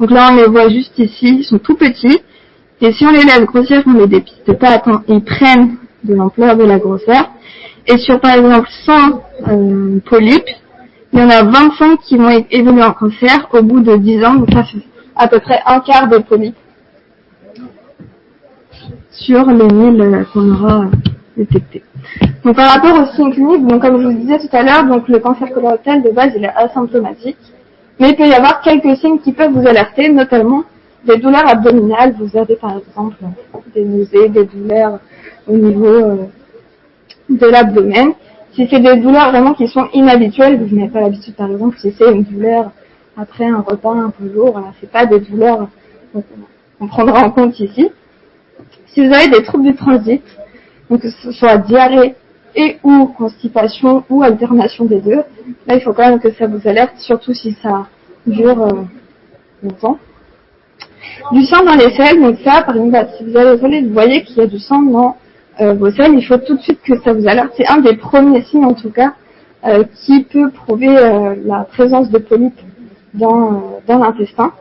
Donc 0.00 0.10
là, 0.10 0.30
on 0.32 0.36
les 0.36 0.46
voit 0.46 0.70
juste 0.70 0.98
ici. 0.98 1.40
Ils 1.40 1.44
sont 1.44 1.58
tout 1.58 1.76
petits. 1.76 2.20
Et 2.80 2.90
si 2.92 3.04
on 3.04 3.10
les 3.10 3.22
laisse 3.22 3.42
grossir, 3.42 3.82
on 3.86 3.92
les 3.92 4.06
dépiste 4.06 4.50
pas 4.58 4.70
attends, 4.70 5.02
ils 5.06 5.22
prennent 5.22 5.76
de 6.04 6.14
l'ampleur 6.14 6.56
de 6.56 6.64
la 6.64 6.78
grosseur. 6.78 7.30
Et 7.86 7.98
sur, 7.98 8.18
par 8.18 8.34
exemple, 8.34 8.68
100 8.86 8.92
euh, 9.48 10.00
polypes, 10.06 10.48
il 11.12 11.18
y 11.18 11.22
en 11.22 11.28
a 11.28 11.44
25 11.44 12.00
qui 12.00 12.16
vont 12.16 12.30
évoluer 12.50 12.82
en 12.82 12.92
cancer 12.92 13.46
au 13.52 13.62
bout 13.62 13.80
de 13.80 13.96
10 13.96 14.24
ans. 14.24 14.34
Donc 14.36 14.50
ça 14.52 14.64
fait 14.64 14.78
à 15.16 15.28
peu 15.28 15.38
près 15.38 15.60
un 15.66 15.80
quart 15.80 16.08
des 16.08 16.20
polypes 16.20 16.56
sur 19.10 19.46
les 19.50 19.68
1000 19.68 20.00
euh, 20.00 20.24
qu'on 20.32 20.50
aura 20.50 20.86
Donc 21.36 22.56
par 22.56 22.70
rapport 22.70 23.00
aux 23.00 23.06
signes 23.14 23.32
cliniques, 23.32 23.66
donc 23.66 23.82
comme 23.82 24.00
je 24.00 24.06
vous 24.06 24.12
disais 24.12 24.38
tout 24.38 24.56
à 24.56 24.62
l'heure, 24.62 24.84
donc 24.84 25.08
le 25.08 25.18
cancer 25.18 25.52
colorectal 25.52 26.02
de 26.02 26.10
base 26.10 26.34
est 26.36 26.46
asymptomatique, 26.46 27.36
mais 27.98 28.10
il 28.10 28.16
peut 28.16 28.26
y 28.26 28.32
avoir 28.32 28.60
quelques 28.60 28.96
signes 28.98 29.18
qui 29.18 29.32
peuvent 29.32 29.52
vous 29.52 29.66
alerter, 29.66 30.08
notamment 30.10 30.64
des 31.04 31.16
douleurs 31.18 31.48
abdominales. 31.48 32.14
Vous 32.18 32.36
avez 32.38 32.56
par 32.56 32.78
exemple 32.78 33.16
des 33.74 33.84
nausées, 33.84 34.28
des 34.28 34.44
douleurs 34.44 35.00
au 35.48 35.56
niveau 35.56 35.86
euh, 35.86 36.16
de 37.28 37.46
l'abdomen. 37.46 38.12
Si 38.52 38.68
c'est 38.70 38.80
des 38.80 38.96
douleurs 38.96 39.30
vraiment 39.30 39.54
qui 39.54 39.66
sont 39.66 39.88
inhabituelles, 39.92 40.62
vous 40.62 40.76
n'avez 40.76 40.90
pas 40.90 41.00
l'habitude 41.00 41.34
par 41.34 41.50
exemple, 41.50 41.78
si 41.78 41.92
c'est 41.98 42.12
une 42.12 42.22
douleur 42.22 42.70
après 43.16 43.46
un 43.46 43.60
repas 43.60 43.92
un 43.92 44.10
peu 44.10 44.24
lourd, 44.32 44.60
c'est 44.80 44.90
pas 44.90 45.06
des 45.06 45.20
douleurs 45.20 45.68
qu'on 46.78 46.86
prendra 46.86 47.24
en 47.24 47.30
compte 47.30 47.58
ici. 47.58 47.90
Si 48.86 49.06
vous 49.06 49.12
avez 49.12 49.28
des 49.28 49.42
troubles 49.42 49.64
du 49.64 49.74
transit, 49.74 50.22
donc 50.90 51.00
que 51.00 51.10
ce 51.10 51.32
soit 51.32 51.58
diarrhée 51.58 52.14
et 52.56 52.78
ou 52.84 53.06
constipation 53.06 54.04
ou 54.08 54.22
alternation 54.22 54.84
des 54.84 55.00
deux, 55.00 55.22
là 55.66 55.74
il 55.74 55.80
faut 55.80 55.92
quand 55.92 56.08
même 56.08 56.20
que 56.20 56.32
ça 56.32 56.46
vous 56.46 56.66
alerte, 56.68 56.94
surtout 56.98 57.34
si 57.34 57.56
ça 57.62 57.88
dure 58.26 58.62
euh, 58.62 58.82
longtemps. 59.62 59.98
Du 61.32 61.44
sang 61.44 61.64
dans 61.64 61.74
les 61.74 61.94
selles, 61.94 62.20
donc 62.20 62.38
ça, 62.44 62.62
par 62.62 62.76
exemple, 62.76 63.08
si 63.16 63.24
vous 63.24 63.36
allez 63.36 63.56
voler, 63.56 63.82
vous 63.82 63.92
voyez 63.92 64.22
qu'il 64.22 64.36
y 64.36 64.40
a 64.40 64.46
du 64.46 64.58
sang 64.58 64.82
dans 64.82 65.16
euh, 65.60 65.74
vos 65.74 65.90
selles, 65.90 66.14
il 66.14 66.24
faut 66.24 66.36
tout 66.38 66.56
de 66.56 66.62
suite 66.62 66.80
que 66.82 66.98
ça 67.00 67.12
vous 67.12 67.26
alerte. 67.26 67.52
C'est 67.56 67.68
un 67.68 67.78
des 67.78 67.96
premiers 67.96 68.42
signes 68.42 68.64
en 68.64 68.74
tout 68.74 68.90
cas 68.90 69.14
euh, 69.66 69.84
qui 70.04 70.24
peut 70.24 70.50
prouver 70.50 70.96
euh, 70.96 71.34
la 71.44 71.64
présence 71.64 72.10
de 72.10 72.18
polypes 72.18 72.60
dans, 73.14 73.80
dans 73.86 73.98
l'intestin. 73.98 74.52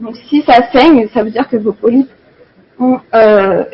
Donc 0.00 0.16
si 0.28 0.42
ça 0.42 0.70
saigne, 0.72 1.08
ça 1.12 1.22
veut 1.22 1.30
dire 1.30 1.48
que 1.48 1.56
vos 1.56 1.72
polypes 1.72 2.10
ont, 2.78 2.98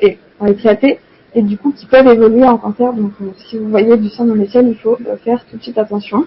et, 0.00 0.18
ont 0.40 0.46
éclaté 0.46 1.00
et 1.34 1.42
du 1.42 1.56
coup 1.56 1.72
qui 1.72 1.86
peuvent 1.86 2.06
évoluer 2.06 2.44
en 2.44 2.58
cancer. 2.58 2.92
Donc 2.92 3.12
si 3.48 3.58
vous 3.58 3.68
voyez 3.68 3.96
du 3.96 4.08
sang 4.08 4.24
dans 4.24 4.34
les 4.34 4.48
selles, 4.48 4.68
il 4.68 4.76
faut 4.76 4.98
faire 5.24 5.44
tout 5.50 5.56
de 5.56 5.62
suite 5.62 5.78
attention. 5.78 6.26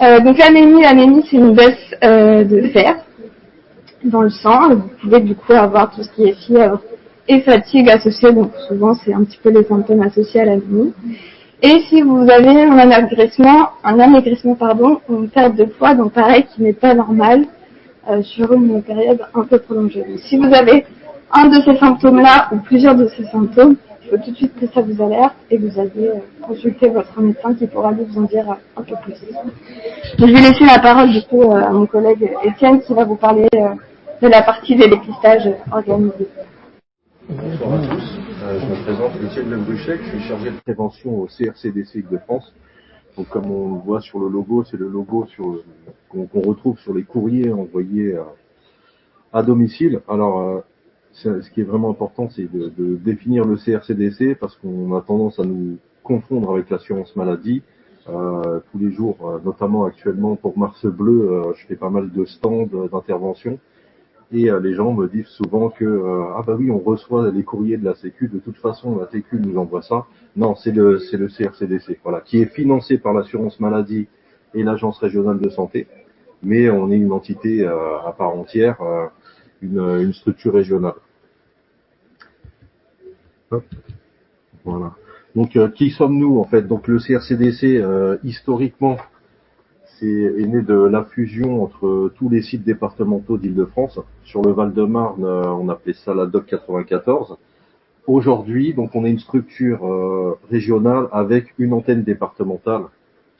donc 0.00 0.38
l'anémie, 0.38 0.82
l'anémie 0.82 1.24
c'est 1.30 1.36
une 1.36 1.54
baisse 1.54 1.90
de 2.02 2.68
fer 2.72 2.96
dans 4.04 4.22
le 4.22 4.30
sang. 4.30 4.74
Vous 4.74 4.90
pouvez 5.00 5.20
du 5.20 5.34
coup 5.34 5.52
avoir 5.52 5.90
tout 5.94 6.02
ce 6.02 6.10
qui 6.10 6.24
est 6.24 6.34
fièvre 6.34 6.80
et 7.28 7.40
fatigue 7.40 7.90
associée, 7.90 8.32
donc 8.32 8.52
souvent 8.68 8.94
c'est 8.94 9.12
un 9.12 9.24
petit 9.24 9.38
peu 9.42 9.50
les 9.50 9.64
symptômes 9.64 10.02
associés 10.02 10.40
à 10.40 10.44
l'anémie. 10.44 10.92
Et 11.60 11.80
si 11.88 12.02
vous 12.02 12.20
avez 12.30 12.62
un 12.62 12.78
amaigrissement, 12.78 13.70
un 13.82 13.98
amaigrissement 13.98 14.54
pardon, 14.54 15.00
une 15.10 15.28
perte 15.28 15.56
de 15.56 15.64
poids, 15.64 15.94
donc 15.94 16.12
pareil 16.12 16.46
qui 16.54 16.62
n'est 16.62 16.72
pas 16.72 16.94
normal 16.94 17.46
euh, 18.08 18.22
sur 18.22 18.52
une 18.52 18.80
période 18.82 19.20
un 19.34 19.42
peu 19.42 19.58
prolongée. 19.58 20.04
Donc, 20.08 20.20
si 20.20 20.36
vous 20.36 20.54
avez 20.54 20.86
un 21.32 21.48
de 21.48 21.60
ces 21.62 21.76
symptômes-là 21.76 22.48
ou 22.52 22.58
plusieurs 22.58 22.94
de 22.94 23.08
ces 23.08 23.24
symptômes, 23.24 23.74
faut 24.08 24.16
tout 24.18 24.30
de 24.30 24.36
suite 24.36 24.58
que 24.58 24.66
ça 24.68 24.80
vous 24.80 25.02
alerte 25.02 25.36
et 25.50 25.58
vous 25.58 25.78
allez 25.78 26.08
euh, 26.08 26.14
consulter 26.42 26.88
votre 26.88 27.20
médecin 27.20 27.54
qui 27.54 27.66
pourra 27.66 27.92
vous 27.92 28.18
en 28.18 28.22
dire 28.22 28.56
un 28.76 28.82
peu 28.82 28.94
plus. 29.02 29.14
Je 30.18 30.24
vais 30.24 30.32
laisser 30.32 30.64
la 30.64 30.78
parole 30.78 31.10
du 31.10 31.22
coup 31.22 31.52
à 31.52 31.70
mon 31.70 31.86
collègue 31.86 32.30
Étienne 32.44 32.80
qui 32.80 32.94
va 32.94 33.04
vous 33.04 33.16
parler 33.16 33.48
euh, 33.54 33.68
de 34.22 34.28
la 34.28 34.42
partie 34.42 34.76
des 34.76 34.88
dépistages 34.88 35.48
organisés. 35.70 36.28
Bonsoir 37.28 37.74
à 37.74 37.78
tous. 37.78 38.18
Euh, 38.44 38.58
je 38.60 38.66
me 38.66 38.84
présente 38.84 39.12
Étienne 39.22 39.50
Lebruchet, 39.50 39.98
je 39.98 40.18
suis 40.18 40.28
chargé 40.28 40.50
de 40.50 40.56
prévention 40.64 41.20
au 41.20 41.26
CRCDC 41.26 42.08
de 42.10 42.18
France. 42.18 42.54
Donc 43.16 43.28
comme 43.28 43.50
on 43.50 43.74
le 43.74 43.80
voit 43.80 44.00
sur 44.00 44.20
le 44.20 44.28
logo, 44.28 44.64
c'est 44.64 44.78
le 44.78 44.88
logo 44.88 45.26
sur 45.26 45.62
qu'on 46.08 46.40
retrouve 46.40 46.78
sur 46.78 46.94
les 46.94 47.02
courriers 47.02 47.52
envoyés 47.52 48.16
à, 49.32 49.42
domicile. 49.42 50.00
Alors 50.08 50.40
euh, 50.40 50.60
ce 51.12 51.50
qui 51.50 51.60
est 51.60 51.64
vraiment 51.64 51.90
important, 51.90 52.28
c'est 52.30 52.50
de, 52.50 52.72
de, 52.76 52.96
définir 52.96 53.44
le 53.44 53.56
CRCDC 53.56 54.38
parce 54.38 54.56
qu'on 54.56 54.94
a 54.94 55.00
tendance 55.00 55.38
à 55.38 55.44
nous 55.44 55.78
confondre 56.02 56.52
avec 56.52 56.70
l'assurance 56.70 57.16
maladie. 57.16 57.62
Euh, 58.08 58.60
tous 58.72 58.78
les 58.78 58.90
jours, 58.90 59.16
euh, 59.22 59.38
notamment 59.44 59.84
actuellement 59.84 60.36
pour 60.36 60.58
Mars 60.58 60.86
Bleu, 60.86 61.30
euh, 61.30 61.52
je 61.54 61.66
fais 61.66 61.76
pas 61.76 61.90
mal 61.90 62.10
de 62.10 62.24
stands 62.24 62.66
d'intervention. 62.90 63.58
Et 64.30 64.50
euh, 64.50 64.60
les 64.60 64.74
gens 64.74 64.92
me 64.92 65.08
disent 65.08 65.28
souvent 65.28 65.70
que 65.70 65.84
euh, 65.84 66.24
ah 66.36 66.42
bah 66.46 66.54
oui 66.58 66.70
on 66.70 66.78
reçoit 66.78 67.30
les 67.30 67.42
courriers 67.42 67.78
de 67.78 67.84
la 67.84 67.94
Sécu, 67.94 68.28
de 68.28 68.38
toute 68.38 68.58
façon 68.58 68.98
la 68.98 69.08
Sécu 69.08 69.40
nous 69.40 69.58
envoie 69.58 69.80
ça. 69.80 70.04
Non, 70.36 70.54
c'est 70.54 70.72
le 70.72 70.98
c'est 70.98 71.16
le 71.16 71.28
CRCDC, 71.28 72.00
voilà, 72.02 72.20
qui 72.20 72.42
est 72.42 72.46
financé 72.46 72.98
par 72.98 73.14
l'assurance 73.14 73.58
maladie 73.58 74.06
et 74.54 74.62
l'agence 74.62 74.98
régionale 74.98 75.38
de 75.38 75.48
santé, 75.48 75.86
mais 76.42 76.68
on 76.68 76.90
est 76.90 76.96
une 76.96 77.12
entité 77.12 77.66
euh, 77.66 77.98
à 78.06 78.12
part 78.12 78.36
entière, 78.36 78.76
une, 79.62 79.78
une, 79.78 80.12
structure 80.12 80.54
régionale. 80.54 80.94
Hop. 83.50 83.64
Voilà. 84.64 84.94
Donc 85.34 85.58
qui 85.74 85.90
sommes-nous 85.90 86.38
en 86.38 86.44
fait? 86.44 86.62
Donc 86.62 86.88
le 86.88 86.98
CRCDC 86.98 87.82
historiquement 88.24 88.98
c'est 89.98 90.06
est 90.06 90.46
né 90.46 90.62
de 90.62 90.74
la 90.74 91.04
fusion 91.04 91.62
entre 91.62 92.12
tous 92.16 92.28
les 92.28 92.42
sites 92.42 92.64
départementaux 92.64 93.36
d'Île-de-France. 93.36 94.00
Sur 94.24 94.42
le 94.42 94.52
Val-de-Marne, 94.52 95.24
euh, 95.24 95.48
on 95.48 95.68
appelait 95.68 95.94
ça 95.94 96.14
la 96.14 96.26
DOC 96.26 96.46
94. 96.46 97.36
Aujourd'hui, 98.06 98.74
donc 98.74 98.94
on 98.94 99.04
est 99.04 99.10
une 99.10 99.18
structure 99.18 99.84
euh, 99.84 100.38
régionale 100.50 101.08
avec 101.12 101.52
une 101.58 101.72
antenne 101.72 102.04
départementale 102.04 102.84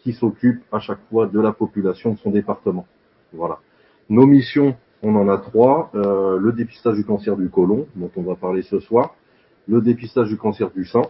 qui 0.01 0.13
s'occupe 0.13 0.63
à 0.73 0.81
chaque 0.81 1.01
fois 1.11 1.27
de 1.27 1.41
la 1.41 1.53
population 1.53 2.13
de 2.13 2.19
son 2.19 2.31
département. 2.31 2.87
Voilà. 3.33 3.59
Nos 4.11 4.27
missions, 4.27 4.75
on 5.03 5.15
en 5.17 5.29
a 5.29 5.39
trois. 5.39 5.91
Euh, 5.95 6.39
le 6.39 6.53
dépistage 6.53 6.97
du 6.97 7.05
cancer 7.05 7.37
du 7.37 7.49
côlon, 7.49 7.87
dont 7.97 8.11
on 8.17 8.23
va 8.23 8.35
parler 8.35 8.63
ce 8.63 8.81
soir, 8.81 9.15
le 9.69 9.81
dépistage 9.81 10.29
du 10.29 10.37
cancer 10.37 10.71
du 10.71 10.85
sein 10.85 11.03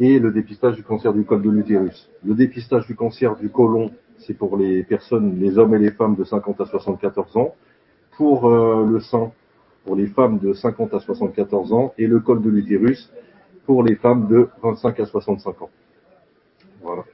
et 0.00 0.18
le 0.18 0.32
dépistage 0.32 0.76
du 0.76 0.82
cancer 0.82 1.12
du 1.12 1.24
col 1.24 1.42
de 1.42 1.50
l'utérus. 1.50 2.10
Le 2.24 2.34
dépistage 2.34 2.86
du 2.86 2.94
cancer 2.96 3.36
du 3.36 3.50
côlon, 3.50 3.92
c'est 4.18 4.34
pour 4.34 4.56
les 4.56 4.82
personnes, 4.82 5.38
les 5.38 5.58
hommes 5.58 5.74
et 5.74 5.78
les 5.78 5.90
femmes 5.90 6.16
de 6.16 6.24
50 6.24 6.60
à 6.60 6.66
74 6.66 7.36
ans. 7.36 7.54
Pour 8.16 8.46
euh, 8.46 8.86
le 8.86 9.00
sein, 9.00 9.32
pour 9.84 9.96
les 9.96 10.06
femmes 10.06 10.38
de 10.38 10.52
50 10.52 10.94
à 10.94 11.00
74 11.00 11.72
ans. 11.72 11.94
Et 11.98 12.06
le 12.06 12.20
col 12.20 12.42
de 12.42 12.50
l'utérus, 12.50 13.12
pour 13.66 13.82
les 13.82 13.96
femmes 13.96 14.28
de 14.28 14.48
25 14.62 15.00
à 15.00 15.06
65 15.06 15.62
ans. 15.62 15.70
Voilà. 16.82 17.04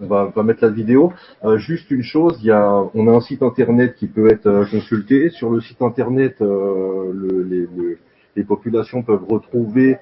On 0.00 0.06
va, 0.06 0.42
mettre 0.42 0.64
la 0.64 0.70
vidéo. 0.70 1.12
Euh, 1.44 1.56
juste 1.58 1.90
une 1.90 2.02
chose, 2.02 2.38
il 2.40 2.46
y 2.46 2.50
a, 2.50 2.84
on 2.94 3.06
a 3.06 3.12
un 3.12 3.20
site 3.20 3.42
internet 3.42 3.94
qui 3.94 4.08
peut 4.08 4.28
être 4.28 4.46
euh, 4.46 4.64
consulté. 4.64 5.30
Sur 5.30 5.50
le 5.50 5.60
site 5.60 5.82
internet, 5.82 6.36
le, 6.40 7.46
les, 7.48 7.98
les, 8.34 8.44
populations 8.44 9.02
peuvent 9.02 9.24
retrouver 9.28 9.98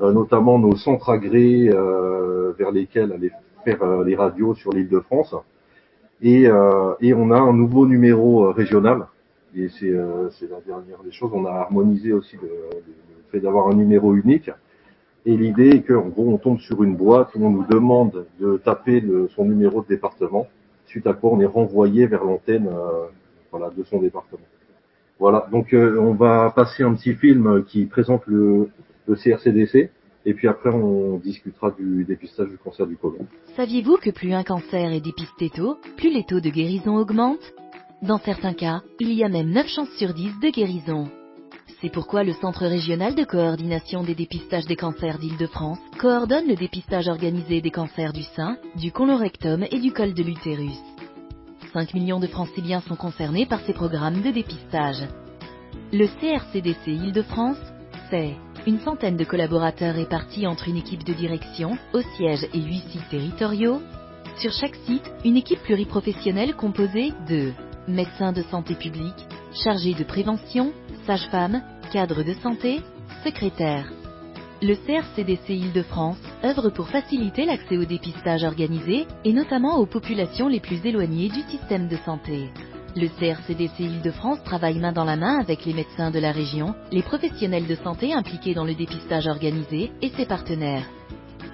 notamment 0.00 0.58
nos 0.58 0.76
centres 0.76 1.10
agréés 1.10 1.70
vers 2.58 2.70
lesquels 2.70 3.12
aller 3.12 3.30
faire 3.66 3.82
euh, 3.82 4.04
les 4.04 4.14
radios 4.14 4.54
sur 4.54 4.72
l'île 4.72 4.88
de 4.88 5.00
France. 5.00 5.34
Et, 6.22 6.46
euh, 6.46 6.94
et, 7.00 7.12
on 7.12 7.30
a 7.30 7.38
un 7.38 7.52
nouveau 7.52 7.86
numéro 7.86 8.46
euh, 8.46 8.50
régional. 8.52 9.08
Et 9.54 9.68
c'est 9.68 9.90
la 9.90 10.60
dernière 10.66 11.02
des 11.02 11.12
choses. 11.12 11.30
On 11.34 11.44
a 11.46 11.50
harmonisé 11.50 12.12
aussi 12.12 12.36
le, 12.36 12.48
fait 13.30 13.40
d'avoir 13.40 13.68
un 13.68 13.74
numéro 13.74 14.14
unique. 14.14 14.50
Et 15.26 15.36
l'idée 15.36 15.70
est 15.70 15.90
gros, 15.90 16.32
on 16.32 16.38
tombe 16.38 16.60
sur 16.60 16.82
une 16.82 16.94
boîte 16.96 17.34
où 17.34 17.44
on 17.44 17.50
nous 17.50 17.66
demande 17.66 18.26
de 18.40 18.58
taper 18.58 19.02
son 19.34 19.44
numéro 19.44 19.82
de 19.82 19.88
département, 19.88 20.46
suite 20.86 21.06
à 21.06 21.14
quoi 21.14 21.32
on 21.32 21.40
est 21.40 21.46
renvoyé 21.46 22.06
vers 22.06 22.24
l'antenne 22.24 22.70
voilà, 23.50 23.70
de 23.76 23.82
son 23.82 24.00
département. 24.00 24.46
Voilà, 25.18 25.48
donc 25.50 25.74
on 25.74 26.14
va 26.14 26.52
passer 26.54 26.84
un 26.84 26.94
petit 26.94 27.14
film 27.14 27.64
qui 27.64 27.86
présente 27.86 28.22
le, 28.26 28.68
le 29.08 29.14
CRCDC. 29.16 29.90
Et 30.26 30.34
puis 30.34 30.48
après, 30.48 30.70
on 30.70 31.18
discutera 31.18 31.70
du 31.70 32.04
dépistage 32.04 32.48
du 32.48 32.58
cancer 32.58 32.86
du 32.86 32.96
côlon. 32.96 33.26
Saviez-vous 33.56 33.96
que 33.96 34.10
plus 34.10 34.32
un 34.32 34.42
cancer 34.42 34.92
est 34.92 35.00
dépisté 35.00 35.50
tôt, 35.50 35.78
plus 35.96 36.12
les 36.12 36.24
taux 36.24 36.40
de 36.40 36.50
guérison 36.50 36.96
augmentent? 36.96 37.54
Dans 38.02 38.18
certains 38.18 38.52
cas, 38.52 38.82
il 38.98 39.12
y 39.12 39.22
a 39.22 39.28
même 39.28 39.50
9 39.50 39.66
chances 39.68 39.90
sur 39.98 40.12
10 40.12 40.40
de 40.42 40.50
guérison. 40.50 41.08
C'est 41.82 41.92
pourquoi 41.92 42.24
le 42.24 42.32
Centre 42.32 42.66
régional 42.66 43.14
de 43.14 43.24
coordination 43.24 44.02
des 44.02 44.14
dépistages 44.14 44.64
des 44.64 44.76
cancers 44.76 45.18
d'Île-de-France 45.18 45.78
coordonne 45.98 46.48
le 46.48 46.54
dépistage 46.54 47.06
organisé 47.06 47.60
des 47.60 47.70
cancers 47.70 48.14
du 48.14 48.22
sein, 48.22 48.56
du 48.76 48.92
colorectum 48.92 49.62
et 49.70 49.78
du 49.78 49.92
col 49.92 50.14
de 50.14 50.22
l'utérus. 50.22 50.80
5 51.74 51.92
millions 51.92 52.18
de 52.18 52.28
franciliens 52.28 52.80
sont 52.80 52.96
concernés 52.96 53.44
par 53.44 53.60
ces 53.60 53.74
programmes 53.74 54.22
de 54.22 54.30
dépistage. 54.30 55.04
Le 55.92 56.06
CRCDC 56.06 56.86
Île-de-France, 56.86 57.60
c'est 58.08 58.34
une 58.66 58.80
centaine 58.80 59.18
de 59.18 59.24
collaborateurs 59.24 59.96
répartis 59.96 60.46
entre 60.46 60.68
une 60.68 60.78
équipe 60.78 61.04
de 61.04 61.12
direction, 61.12 61.76
au 61.92 62.00
siège 62.16 62.48
et 62.54 62.60
huit 62.60 62.84
sites 62.90 63.08
territoriaux. 63.10 63.82
Sur 64.38 64.52
chaque 64.52 64.76
site, 64.86 65.10
une 65.26 65.36
équipe 65.36 65.62
pluriprofessionnelle 65.62 66.54
composée 66.54 67.12
de 67.28 67.52
médecins 67.86 68.32
de 68.32 68.42
santé 68.44 68.74
publique, 68.74 69.26
chargés 69.52 69.94
de 69.94 70.04
prévention, 70.04 70.72
sages-femmes, 71.06 71.62
cadres 71.92 72.24
de 72.24 72.34
santé, 72.34 72.80
secrétaires. 73.24 73.90
Le 74.62 74.74
CRCDC 74.74 75.50
Île-de-France 75.50 76.18
œuvre 76.42 76.70
pour 76.70 76.88
faciliter 76.88 77.44
l'accès 77.44 77.76
au 77.76 77.84
dépistage 77.84 78.42
organisé 78.42 79.06
et 79.24 79.32
notamment 79.32 79.76
aux 79.78 79.86
populations 79.86 80.48
les 80.48 80.60
plus 80.60 80.84
éloignées 80.84 81.28
du 81.28 81.42
système 81.42 81.88
de 81.88 81.96
santé. 82.04 82.50
Le 82.96 83.08
CRCDC 83.08 83.80
Île-de-France 83.80 84.42
travaille 84.44 84.78
main 84.78 84.92
dans 84.92 85.04
la 85.04 85.16
main 85.16 85.38
avec 85.38 85.64
les 85.66 85.74
médecins 85.74 86.10
de 86.10 86.18
la 86.18 86.32
région, 86.32 86.74
les 86.90 87.02
professionnels 87.02 87.66
de 87.66 87.74
santé 87.76 88.14
impliqués 88.14 88.54
dans 88.54 88.64
le 88.64 88.74
dépistage 88.74 89.26
organisé 89.26 89.92
et 90.00 90.08
ses 90.16 90.24
partenaires. 90.24 90.88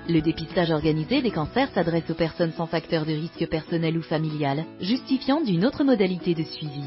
Le 0.09 0.21
dépistage 0.21 0.71
organisé 0.71 1.21
des 1.23 1.30
cancers 1.30 1.71
s'adresse 1.75 2.09
aux 2.11 2.14
personnes 2.14 2.52
sans 2.52 2.66
facteur 2.66 3.04
de 3.04 3.12
risque 3.12 3.49
personnel 3.49 3.99
ou 3.99 4.02
familial, 4.02 4.64
justifiant 4.80 5.40
d'une 5.40 5.64
autre 5.64 5.85
modalité 5.85 6.35
de 6.35 6.42
suivi. 6.44 6.85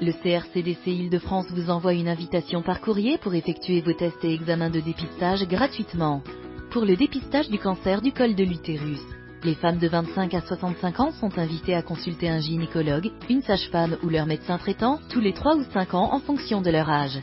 Le 0.00 0.12
CRCDC 0.12 0.86
Île-de-France 0.86 1.46
vous 1.50 1.70
envoie 1.70 1.92
une 1.92 2.08
invitation 2.08 2.62
par 2.62 2.80
courrier 2.80 3.18
pour 3.18 3.34
effectuer 3.34 3.82
vos 3.82 3.92
tests 3.92 4.24
et 4.24 4.32
examens 4.32 4.70
de 4.70 4.80
dépistage 4.80 5.46
gratuitement. 5.46 6.22
Pour 6.70 6.84
le 6.84 6.96
dépistage 6.96 7.50
du 7.50 7.58
cancer 7.58 8.00
du 8.00 8.10
col 8.10 8.34
de 8.34 8.42
l'utérus, 8.42 9.02
les 9.44 9.54
femmes 9.54 9.78
de 9.78 9.88
25 9.88 10.32
à 10.34 10.40
65 10.40 11.00
ans 11.00 11.12
sont 11.12 11.38
invitées 11.38 11.74
à 11.74 11.82
consulter 11.82 12.28
un 12.28 12.40
gynécologue, 12.40 13.10
une 13.28 13.42
sage-femme 13.42 13.98
ou 14.02 14.08
leur 14.08 14.26
médecin 14.26 14.56
traitant 14.56 14.98
tous 15.10 15.20
les 15.20 15.34
3 15.34 15.56
ou 15.56 15.64
5 15.72 15.94
ans 15.94 16.12
en 16.12 16.20
fonction 16.20 16.62
de 16.62 16.70
leur 16.70 16.88
âge. 16.88 17.20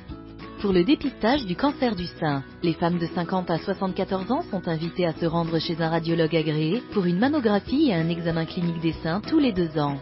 Pour 0.61 0.71
le 0.71 0.83
dépistage 0.83 1.45
du 1.45 1.55
cancer 1.55 1.95
du 1.95 2.05
sein, 2.05 2.43
les 2.61 2.73
femmes 2.73 2.99
de 2.99 3.07
50 3.07 3.49
à 3.49 3.57
74 3.57 4.31
ans 4.31 4.43
sont 4.51 4.67
invitées 4.67 5.05
à 5.05 5.13
se 5.13 5.25
rendre 5.25 5.57
chez 5.59 5.81
un 5.81 5.89
radiologue 5.89 6.35
agréé 6.35 6.83
pour 6.93 7.05
une 7.05 7.19
mammographie 7.19 7.89
et 7.89 7.95
un 7.95 8.09
examen 8.09 8.45
clinique 8.45 8.81
des 8.81 8.93
seins 9.01 9.21
tous 9.21 9.39
les 9.39 9.53
deux 9.53 9.79
ans. 9.79 9.97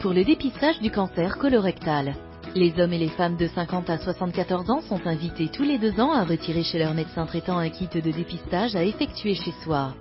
Pour 0.00 0.14
le 0.14 0.24
dépistage 0.24 0.80
du 0.80 0.90
cancer 0.90 1.36
colorectal, 1.36 2.14
Les 2.54 2.80
hommes 2.80 2.94
et 2.94 2.98
les 2.98 3.10
femmes 3.10 3.36
de 3.36 3.46
50 3.46 3.90
à 3.90 3.98
74 3.98 4.70
ans 4.70 4.80
sont 4.80 5.06
invités 5.06 5.48
tous 5.48 5.62
les 5.62 5.78
deux 5.78 6.00
ans 6.00 6.12
à 6.12 6.24
retirer 6.24 6.64
chez 6.64 6.78
leur 6.78 6.94
médecin 6.94 7.26
traitant 7.26 7.58
un 7.58 7.68
kit 7.68 7.86
de 7.86 8.00
dépistage 8.00 8.74
à 8.74 8.82
effectuer 8.82 9.34
chez 9.34 9.52
soi. 9.62 9.94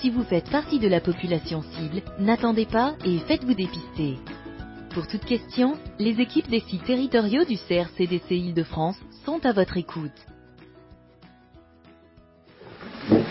Si 0.00 0.08
vous 0.10 0.24
faites 0.24 0.50
partie 0.50 0.78
de 0.80 0.88
la 0.88 1.00
population 1.00 1.62
cible, 1.62 2.02
n'attendez 2.18 2.64
pas 2.64 2.94
et 3.04 3.18
faites-vous 3.18 3.54
dépister. 3.54 4.16
Pour 4.94 5.06
toute 5.06 5.26
question, 5.26 5.76
les 5.98 6.18
équipes 6.18 6.48
des 6.48 6.60
sites 6.60 6.84
territoriaux 6.84 7.44
du 7.44 7.56
CRCDC 7.56 8.30
Île-de-France 8.30 8.98
sont 9.26 9.44
à 9.44 9.52
votre 9.52 9.76
écoute. 9.76 10.10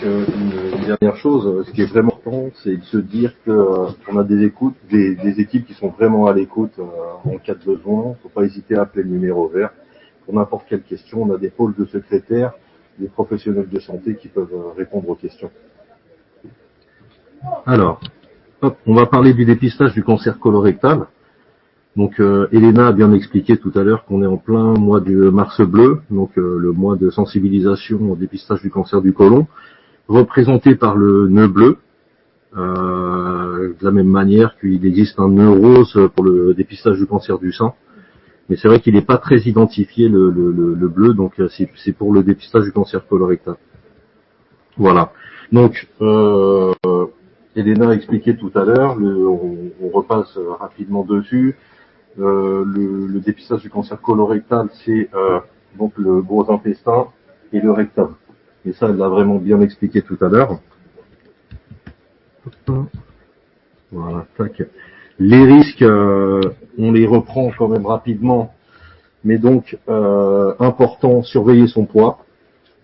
Une, 0.02 0.86
dernière 0.86 1.16
chose, 1.16 1.46
euh, 1.46 1.64
ce 1.64 1.72
qui 1.72 1.82
est 1.82 1.86
vraiment 1.86 2.14
important, 2.14 2.50
c'est 2.62 2.76
de 2.76 2.84
se 2.84 2.96
dire 2.96 3.34
que 3.44 3.50
euh, 3.50 4.18
a 4.18 4.24
des 4.24 4.44
écoutes, 4.44 4.74
des, 4.90 5.40
équipes 5.40 5.66
qui 5.66 5.74
sont 5.74 5.88
vraiment 5.88 6.26
à 6.26 6.32
l'écoute 6.32 6.72
euh, 6.78 6.84
en 7.24 7.38
cas 7.38 7.54
de 7.54 7.64
besoin. 7.64 8.16
Faut 8.22 8.30
pas 8.30 8.44
hésiter 8.44 8.76
à 8.76 8.82
appeler 8.82 9.02
le 9.02 9.10
numéro 9.10 9.48
vert 9.48 9.70
pour 10.24 10.34
n'importe 10.34 10.66
quelle 10.68 10.82
question. 10.82 11.22
On 11.22 11.34
a 11.34 11.38
des 11.38 11.50
pôles 11.50 11.74
de 11.76 11.84
secrétaires, 11.84 12.52
des 12.98 13.08
professionnels 13.08 13.68
de 13.68 13.80
santé 13.80 14.16
qui 14.16 14.28
peuvent 14.28 14.72
répondre 14.76 15.08
aux 15.08 15.14
questions. 15.14 15.50
Alors, 17.66 18.00
hop, 18.62 18.76
on 18.86 18.94
va 18.94 19.06
parler 19.06 19.34
du 19.34 19.44
dépistage 19.44 19.92
du 19.92 20.02
cancer 20.02 20.38
colorectal. 20.38 21.06
Donc, 21.96 22.20
euh, 22.20 22.48
Elena 22.52 22.88
a 22.88 22.92
bien 22.92 23.12
expliqué 23.12 23.56
tout 23.56 23.72
à 23.74 23.82
l'heure 23.82 24.04
qu'on 24.04 24.22
est 24.22 24.26
en 24.26 24.36
plein 24.36 24.74
mois 24.74 25.00
du 25.00 25.16
mars 25.16 25.60
bleu, 25.60 26.00
donc 26.10 26.30
euh, 26.38 26.56
le 26.58 26.72
mois 26.72 26.96
de 26.96 27.10
sensibilisation 27.10 27.98
au 28.12 28.14
dépistage 28.14 28.62
du 28.62 28.70
cancer 28.70 29.02
du 29.02 29.12
côlon, 29.12 29.46
représenté 30.10 30.74
par 30.74 30.94
le 30.96 31.28
nœud 31.28 31.48
bleu, 31.48 31.76
euh, 32.56 33.74
de 33.78 33.84
la 33.84 33.92
même 33.92 34.08
manière 34.08 34.58
qu'il 34.58 34.84
existe 34.84 35.18
un 35.20 35.28
nœud 35.28 35.50
rose 35.66 35.94
pour 36.14 36.24
le 36.24 36.52
dépistage 36.54 36.98
du 36.98 37.06
cancer 37.06 37.38
du 37.38 37.52
sein. 37.52 37.72
Mais 38.48 38.56
c'est 38.56 38.66
vrai 38.66 38.80
qu'il 38.80 38.94
n'est 38.94 39.08
pas 39.14 39.18
très 39.18 39.38
identifié 39.52 40.08
le, 40.08 40.30
le- 40.30 40.50
le- 40.50 40.74
le 40.74 40.88
bleu, 40.88 41.14
donc 41.14 41.38
euh, 41.38 41.48
c'est 41.84 41.92
pour 41.92 42.12
le 42.12 42.22
dépistage 42.24 42.64
du 42.64 42.72
cancer 42.72 43.06
colorectal. 43.06 43.56
Voilà. 44.76 45.12
Donc, 45.52 45.88
euh, 46.00 46.72
Elena 47.54 47.90
a 47.90 47.94
expliqué 47.94 48.36
tout 48.36 48.50
à 48.54 48.64
l'heure, 48.64 48.96
on, 49.00 49.70
on 49.80 49.88
repasse 49.88 50.36
rapidement 50.58 51.04
dessus. 51.04 51.56
Euh, 52.18 52.64
le, 52.66 53.06
le 53.06 53.20
dépistage 53.20 53.62
du 53.62 53.70
cancer 53.70 54.00
colorectal, 54.00 54.68
c'est 54.84 55.08
euh, 55.14 55.38
donc 55.78 55.92
le 55.96 56.20
gros 56.22 56.50
intestin 56.50 57.06
et 57.52 57.60
le 57.60 57.70
rectum. 57.70 58.10
Et 58.66 58.72
ça, 58.72 58.88
elle 58.88 58.96
l'a 58.96 59.08
vraiment 59.08 59.36
bien 59.36 59.60
expliqué 59.60 60.02
tout 60.02 60.18
à 60.20 60.28
l'heure. 60.28 60.60
Voilà, 63.92 64.26
tac. 64.36 64.62
Les 65.18 65.44
risques, 65.44 65.82
euh, 65.82 66.40
on 66.78 66.92
les 66.92 67.06
reprend 67.06 67.50
quand 67.56 67.68
même 67.68 67.86
rapidement, 67.86 68.54
mais 69.24 69.38
donc 69.38 69.78
euh, 69.88 70.54
important, 70.58 71.22
surveiller 71.22 71.66
son 71.66 71.84
poids, 71.84 72.24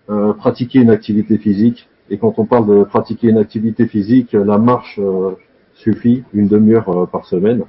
euh, 0.09 0.33
pratiquer 0.33 0.79
une 0.79 0.89
activité 0.89 1.37
physique. 1.37 1.87
Et 2.09 2.17
quand 2.17 2.35
on 2.37 2.45
parle 2.45 2.67
de 2.67 2.83
pratiquer 2.83 3.29
une 3.29 3.37
activité 3.37 3.87
physique, 3.87 4.33
la 4.33 4.57
marche 4.57 4.99
euh, 4.99 5.31
suffit, 5.75 6.23
une 6.33 6.47
demi-heure 6.47 6.89
euh, 6.89 7.05
par 7.05 7.25
semaine. 7.25 7.63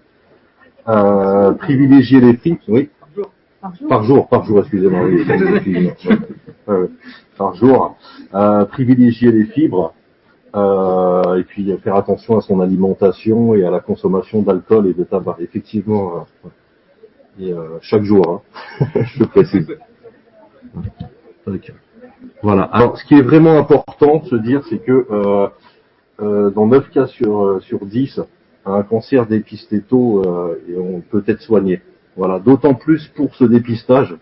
Euh, 0.88 1.52
privilégier 1.52 2.20
les 2.20 2.36
fibres, 2.36 2.60
oui. 2.68 2.90
Par 3.60 4.04
jour, 4.04 4.28
par 4.28 4.44
jour, 4.44 4.60
excusez-moi, 4.60 5.00
oui, 5.04 5.24
excusez-moi, 5.26 5.60
ouais. 6.06 6.16
Ouais, 6.68 6.80
ouais. 6.82 6.90
par 7.36 7.54
jour. 7.54 7.96
Euh, 8.34 8.64
privilégier 8.66 9.32
les 9.32 9.44
fibres, 9.46 9.94
euh, 10.54 11.36
et 11.36 11.44
puis 11.44 11.76
faire 11.78 11.96
attention 11.96 12.38
à 12.38 12.40
son 12.40 12.60
alimentation 12.60 13.54
et 13.54 13.64
à 13.64 13.70
la 13.70 13.80
consommation 13.80 14.42
d'alcool 14.42 14.86
et 14.86 14.94
de 14.94 15.04
tabac. 15.04 15.36
Effectivement, 15.40 16.26
euh, 16.44 16.48
et, 17.40 17.52
euh, 17.52 17.78
chaque 17.80 18.04
jour, 18.04 18.42
hein. 18.80 18.86
je 19.16 19.24
précise. 19.24 19.76
Voilà. 22.42 22.62
Alors, 22.62 22.98
ce 22.98 23.04
qui 23.04 23.14
est 23.14 23.22
vraiment 23.22 23.58
important 23.58 24.18
de 24.18 24.26
se 24.26 24.36
dire, 24.36 24.62
c'est 24.68 24.78
que 24.78 25.06
euh, 25.10 25.48
euh, 26.20 26.50
dans 26.50 26.66
9 26.66 26.90
cas 26.90 27.06
sur, 27.06 27.60
sur 27.62 27.84
10, 27.84 28.20
un 28.66 28.82
cancer 28.82 29.26
dépisté 29.26 29.80
tôt 29.80 30.22
euh, 30.24 30.60
et 30.68 30.76
on 30.76 31.00
peut 31.00 31.24
être 31.26 31.40
soigné. 31.40 31.80
Voilà. 32.18 32.40
D'autant 32.40 32.74
plus 32.74 33.06
pour 33.14 33.36
ce 33.36 33.44
dépistage. 33.44 34.16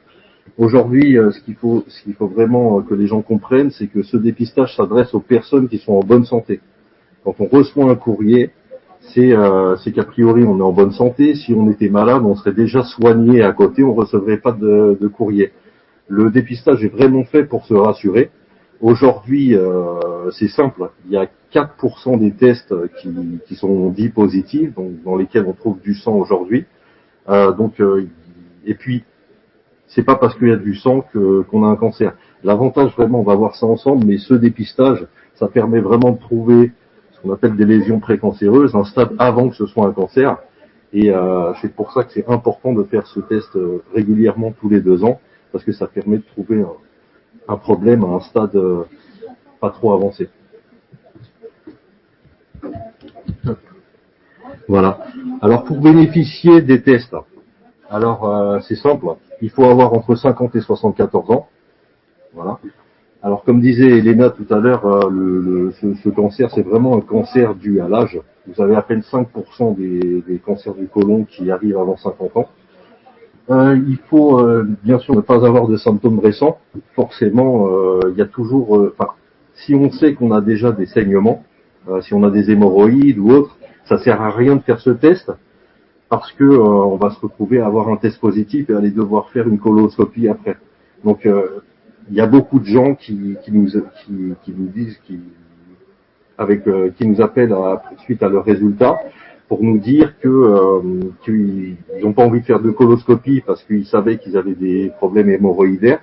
Aujourd'hui, 0.58 1.16
euh, 1.16 1.30
ce 1.30 1.40
qu'il 1.40 1.54
faut, 1.54 1.82
ce 1.88 2.02
qu'il 2.02 2.12
faut 2.12 2.26
vraiment 2.28 2.78
euh, 2.78 2.82
que 2.82 2.92
les 2.92 3.06
gens 3.06 3.22
comprennent, 3.22 3.70
c'est 3.70 3.86
que 3.86 4.02
ce 4.02 4.18
dépistage 4.18 4.76
s'adresse 4.76 5.14
aux 5.14 5.20
personnes 5.20 5.66
qui 5.66 5.78
sont 5.78 5.94
en 5.94 6.00
bonne 6.00 6.26
santé. 6.26 6.60
Quand 7.24 7.34
on 7.40 7.46
reçoit 7.46 7.90
un 7.90 7.94
courrier, 7.94 8.50
c'est 9.14 9.32
euh, 9.32 9.76
qu'a 9.94 10.04
priori 10.04 10.44
on 10.44 10.58
est 10.58 10.62
en 10.62 10.72
bonne 10.72 10.92
santé. 10.92 11.34
Si 11.34 11.54
on 11.54 11.70
était 11.70 11.88
malade, 11.88 12.22
on 12.22 12.34
serait 12.34 12.52
déjà 12.52 12.82
soigné 12.82 13.42
à 13.42 13.52
côté, 13.52 13.82
on 13.82 13.94
recevrait 13.94 14.38
pas 14.38 14.52
de, 14.52 14.98
de 15.00 15.08
courrier. 15.08 15.52
Le 16.06 16.30
dépistage 16.30 16.84
est 16.84 16.92
vraiment 16.92 17.24
fait 17.24 17.44
pour 17.44 17.64
se 17.64 17.74
rassurer. 17.74 18.30
Aujourd'hui, 18.82 19.54
euh, 19.54 20.30
c'est 20.32 20.48
simple. 20.48 20.90
Il 21.06 21.12
y 21.12 21.16
a 21.16 21.28
4% 21.54 22.18
des 22.18 22.32
tests 22.32 22.74
qui, 23.00 23.08
qui 23.48 23.54
sont 23.54 23.88
dits 23.88 24.10
positifs, 24.10 24.74
donc 24.74 25.02
dans 25.02 25.16
lesquels 25.16 25.46
on 25.46 25.54
trouve 25.54 25.80
du 25.80 25.94
sang 25.94 26.14
aujourd'hui. 26.16 26.66
Euh, 27.28 27.52
donc, 27.52 27.80
euh, 27.80 28.08
et 28.64 28.74
puis, 28.74 29.04
c'est 29.88 30.02
pas 30.02 30.16
parce 30.16 30.34
qu'il 30.36 30.48
y 30.48 30.52
a 30.52 30.56
du 30.56 30.74
sang 30.74 31.02
que 31.12 31.42
qu'on 31.42 31.64
a 31.64 31.68
un 31.68 31.76
cancer. 31.76 32.14
L'avantage 32.44 32.92
vraiment, 32.96 33.20
on 33.20 33.24
va 33.24 33.34
voir 33.34 33.54
ça 33.54 33.66
ensemble, 33.66 34.04
mais 34.04 34.18
ce 34.18 34.34
dépistage, 34.34 35.06
ça 35.34 35.48
permet 35.48 35.80
vraiment 35.80 36.12
de 36.12 36.18
trouver 36.18 36.72
ce 37.12 37.20
qu'on 37.20 37.32
appelle 37.32 37.56
des 37.56 37.64
lésions 37.64 38.00
précancéreuses, 38.00 38.74
un 38.74 38.84
stade 38.84 39.10
avant 39.18 39.48
que 39.48 39.56
ce 39.56 39.66
soit 39.66 39.86
un 39.86 39.92
cancer. 39.92 40.36
Et 40.92 41.10
euh, 41.10 41.52
c'est 41.60 41.74
pour 41.74 41.92
ça 41.92 42.04
que 42.04 42.12
c'est 42.12 42.28
important 42.28 42.72
de 42.72 42.82
faire 42.84 43.06
ce 43.06 43.20
test 43.20 43.54
euh, 43.56 43.82
régulièrement 43.94 44.52
tous 44.52 44.68
les 44.68 44.80
deux 44.80 45.04
ans, 45.04 45.20
parce 45.52 45.64
que 45.64 45.72
ça 45.72 45.86
permet 45.86 46.18
de 46.18 46.22
trouver 46.22 46.62
un, 46.62 46.72
un 47.48 47.56
problème 47.56 48.04
à 48.04 48.08
un 48.08 48.20
stade 48.20 48.54
euh, 48.56 48.84
pas 49.60 49.70
trop 49.70 49.92
avancé. 49.92 50.28
Voilà. 54.68 54.98
Alors 55.46 55.62
pour 55.62 55.78
bénéficier 55.80 56.60
des 56.60 56.82
tests, 56.82 57.14
alors 57.88 58.28
euh, 58.28 58.58
c'est 58.66 58.74
simple, 58.74 59.06
il 59.40 59.48
faut 59.50 59.62
avoir 59.62 59.92
entre 59.92 60.16
50 60.16 60.56
et 60.56 60.60
74 60.60 61.30
ans. 61.30 61.46
Voilà. 62.34 62.58
Alors 63.22 63.44
comme 63.44 63.60
disait 63.60 63.98
Elena 63.98 64.30
tout 64.30 64.46
à 64.50 64.58
l'heure, 64.58 64.84
euh, 64.84 65.08
le, 65.08 65.40
le- 65.40 65.72
ce, 65.80 65.94
ce 66.02 66.08
cancer 66.08 66.50
c'est 66.52 66.62
vraiment 66.62 66.96
un 66.96 67.00
cancer 67.00 67.54
dû 67.54 67.80
à 67.80 67.86
l'âge. 67.86 68.18
Vous 68.48 68.60
avez 68.60 68.74
à 68.74 68.82
peine 68.82 69.02
5% 69.02 69.76
des, 69.76 70.24
des 70.26 70.38
cancers 70.38 70.74
du 70.74 70.88
côlon 70.88 71.22
qui 71.24 71.48
arrivent 71.52 71.78
avant 71.78 71.96
50 71.96 72.36
ans. 72.38 72.48
Euh, 73.50 73.78
il 73.86 73.98
faut 74.10 74.40
euh, 74.40 74.66
bien 74.82 74.98
sûr 74.98 75.14
ne 75.14 75.20
pas 75.20 75.46
avoir 75.46 75.68
de 75.68 75.76
symptômes 75.76 76.18
récents. 76.18 76.58
Forcément, 76.96 77.68
euh, 77.68 78.00
il 78.10 78.18
y 78.18 78.22
a 78.22 78.26
toujours, 78.26 78.76
euh, 78.78 78.92
enfin, 78.98 79.12
si 79.54 79.76
on 79.76 79.92
sait 79.92 80.14
qu'on 80.14 80.32
a 80.32 80.40
déjà 80.40 80.72
des 80.72 80.86
saignements, 80.86 81.44
si 82.00 82.14
on 82.14 82.24
a 82.24 82.30
des 82.30 82.50
hémorroïdes 82.50 83.20
ou 83.20 83.30
autre, 83.30 83.55
ça 83.86 83.98
sert 83.98 84.20
à 84.20 84.30
rien 84.30 84.56
de 84.56 84.62
faire 84.62 84.80
ce 84.80 84.90
test 84.90 85.32
parce 86.08 86.30
que 86.32 86.44
euh, 86.44 86.58
on 86.58 86.96
va 86.96 87.10
se 87.10 87.20
retrouver 87.20 87.60
à 87.60 87.66
avoir 87.66 87.88
un 87.88 87.96
test 87.96 88.20
positif 88.20 88.70
et 88.70 88.74
aller 88.74 88.90
devoir 88.90 89.30
faire 89.30 89.48
une 89.48 89.58
coloscopie 89.58 90.28
après. 90.28 90.56
Donc 91.04 91.26
euh, 91.26 91.62
il 92.08 92.16
y 92.16 92.20
a 92.20 92.26
beaucoup 92.26 92.58
de 92.58 92.64
gens 92.64 92.94
qui, 92.94 93.36
qui 93.44 93.52
nous 93.52 93.66
qui, 93.68 94.34
qui 94.44 94.54
nous 94.56 94.68
disent 94.68 94.98
qui 95.06 95.20
avec 96.38 96.66
euh, 96.68 96.90
qui 96.96 97.06
nous 97.06 97.20
appellent 97.20 97.52
à, 97.52 97.82
suite 98.04 98.22
à 98.22 98.28
leurs 98.28 98.44
résultats 98.44 98.96
pour 99.48 99.62
nous 99.62 99.78
dire 99.78 100.18
que 100.18 100.28
euh, 100.28 100.80
qu'ils 101.24 101.76
n'ont 102.02 102.12
pas 102.12 102.24
envie 102.24 102.40
de 102.40 102.46
faire 102.46 102.60
de 102.60 102.70
coloscopie 102.70 103.42
parce 103.46 103.62
qu'ils 103.64 103.86
savaient 103.86 104.18
qu'ils 104.18 104.36
avaient 104.36 104.54
des 104.54 104.92
problèmes 104.98 105.30
hémorroïdaires. 105.30 106.00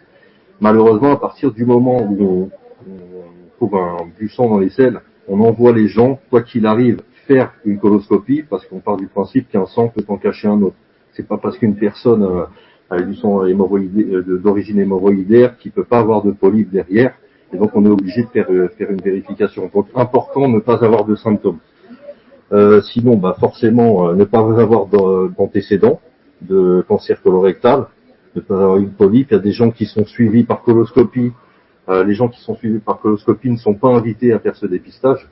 Malheureusement, 0.61 1.11
à 1.11 1.17
partir 1.17 1.51
du 1.51 1.65
moment 1.65 2.01
où 2.01 2.23
on, 2.23 2.49
on 2.89 3.57
trouve 3.57 3.75
un, 3.75 3.97
du 4.17 4.29
sang 4.29 4.49
dans 4.49 4.59
les 4.59 4.69
selles, 4.69 5.01
on 5.27 5.41
envoie 5.41 5.73
les 5.73 5.87
gens, 5.87 6.19
quoi 6.29 6.41
qu'il 6.41 6.65
arrive, 6.65 7.01
faire 7.27 7.53
une 7.65 7.79
coloscopie 7.79 8.43
parce 8.49 8.65
qu'on 8.65 8.79
part 8.79 8.97
du 8.97 9.07
principe 9.07 9.49
qu'un 9.49 9.65
sang 9.65 9.87
peut 9.89 10.03
en 10.07 10.17
cacher 10.17 10.47
un 10.47 10.61
autre. 10.61 10.75
C'est 11.13 11.27
pas 11.27 11.37
parce 11.37 11.57
qu'une 11.57 11.75
personne 11.75 12.23
euh, 12.23 12.45
a 12.89 13.01
du 13.01 13.15
sang 13.15 13.45
hémorroïdé- 13.45 14.11
euh, 14.13 14.39
d'origine 14.43 14.79
hémorroïdaire 14.79 15.57
qui 15.57 15.69
peut 15.69 15.83
pas 15.83 15.99
avoir 15.99 16.23
de 16.23 16.31
polype 16.31 16.71
derrière. 16.71 17.13
Et 17.53 17.57
donc 17.57 17.71
on 17.75 17.85
est 17.85 17.89
obligé 17.89 18.23
de 18.23 18.27
faire, 18.29 18.47
euh, 18.49 18.67
faire 18.77 18.89
une 18.91 19.01
vérification. 19.01 19.69
Donc 19.73 19.87
important 19.95 20.47
ne 20.47 20.59
pas 20.59 20.83
avoir 20.83 21.05
de 21.05 21.15
symptômes. 21.15 21.59
Euh, 22.51 22.81
sinon, 22.81 23.15
bah 23.15 23.35
forcément, 23.39 24.09
euh, 24.09 24.15
ne 24.15 24.25
pas 24.25 24.39
avoir 24.39 24.85
d'an- 24.87 25.27
d'antécédents 25.27 25.99
de 26.41 26.83
cancer 26.87 27.21
colorectal, 27.21 27.87
ne 28.35 28.41
pas 28.41 28.55
avoir 28.55 28.77
une 28.77 28.91
polype. 28.91 29.29
Il 29.31 29.33
y 29.35 29.37
a 29.37 29.39
des 29.39 29.51
gens 29.53 29.71
qui 29.71 29.85
sont 29.85 30.05
suivis 30.05 30.43
par 30.43 30.61
coloscopie. 30.63 31.31
Euh, 31.89 32.03
les 32.03 32.13
gens 32.13 32.27
qui 32.27 32.41
sont 32.41 32.55
suivis 32.55 32.79
par 32.79 32.99
coloscopie 32.99 33.49
ne 33.49 33.57
sont 33.57 33.73
pas 33.75 33.89
invités 33.89 34.33
à 34.33 34.39
faire 34.39 34.55
ce 34.55 34.65
dépistage. 34.65 35.27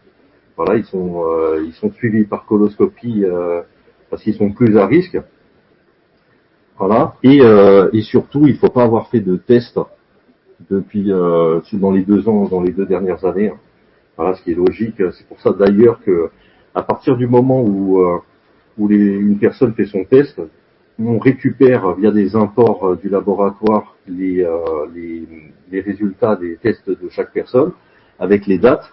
Voilà, 0.63 0.77
ils 0.77 0.85
sont 0.85 1.23
euh, 1.25 1.63
ils 1.65 1.73
sont 1.73 1.91
suivis 1.91 2.23
par 2.23 2.45
coloscopie 2.45 3.25
euh, 3.25 3.63
parce 4.11 4.21
qu'ils 4.21 4.35
sont 4.35 4.51
plus 4.51 4.77
à 4.77 4.85
risque. 4.85 5.19
Voilà. 6.77 7.15
Et, 7.23 7.41
euh, 7.41 7.89
surtout, 8.01 8.45
il 8.45 8.55
faut 8.57 8.69
pas 8.69 8.83
avoir 8.83 9.07
fait 9.09 9.21
de 9.21 9.37
test 9.37 9.79
depuis 10.69 11.05
dans 11.05 11.91
les 11.91 12.03
deux 12.03 12.29
ans, 12.29 12.45
dans 12.47 12.61
les 12.61 12.73
deux 12.73 12.85
dernières 12.85 13.25
années. 13.25 13.49
hein. 13.49 13.57
Voilà, 14.17 14.35
ce 14.35 14.43
qui 14.43 14.51
est 14.51 14.55
logique. 14.55 15.01
C'est 15.13 15.27
pour 15.27 15.39
ça 15.41 15.51
d'ailleurs 15.51 15.99
que 16.03 16.29
à 16.75 16.83
partir 16.83 17.17
du 17.17 17.25
moment 17.25 17.63
où 17.63 17.99
une 18.77 19.39
personne 19.39 19.73
fait 19.73 19.85
son 19.87 20.03
test, 20.03 20.39
on 20.99 21.17
récupère 21.17 21.93
via 21.95 22.11
des 22.11 22.35
imports 22.35 22.97
du 22.97 23.09
laboratoire 23.09 23.95
les 24.07 24.45
résultats 25.71 26.35
des 26.35 26.57
tests 26.57 26.87
de 26.87 27.09
chaque 27.09 27.33
personne 27.33 27.71
avec 28.19 28.45
les 28.45 28.59
dates 28.59 28.87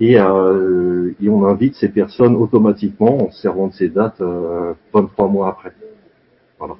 et, 0.00 0.18
euh, 0.18 1.12
et 1.22 1.28
on 1.28 1.46
invite 1.46 1.74
ces 1.76 1.88
personnes 1.88 2.36
automatiquement 2.36 3.26
en 3.26 3.30
se 3.30 3.40
servant 3.40 3.68
de 3.68 3.74
ces 3.74 3.88
dates 3.88 4.20
euh, 4.20 4.74
23 4.92 5.28
mois 5.28 5.48
après. 5.48 5.72
Voilà. 6.58 6.74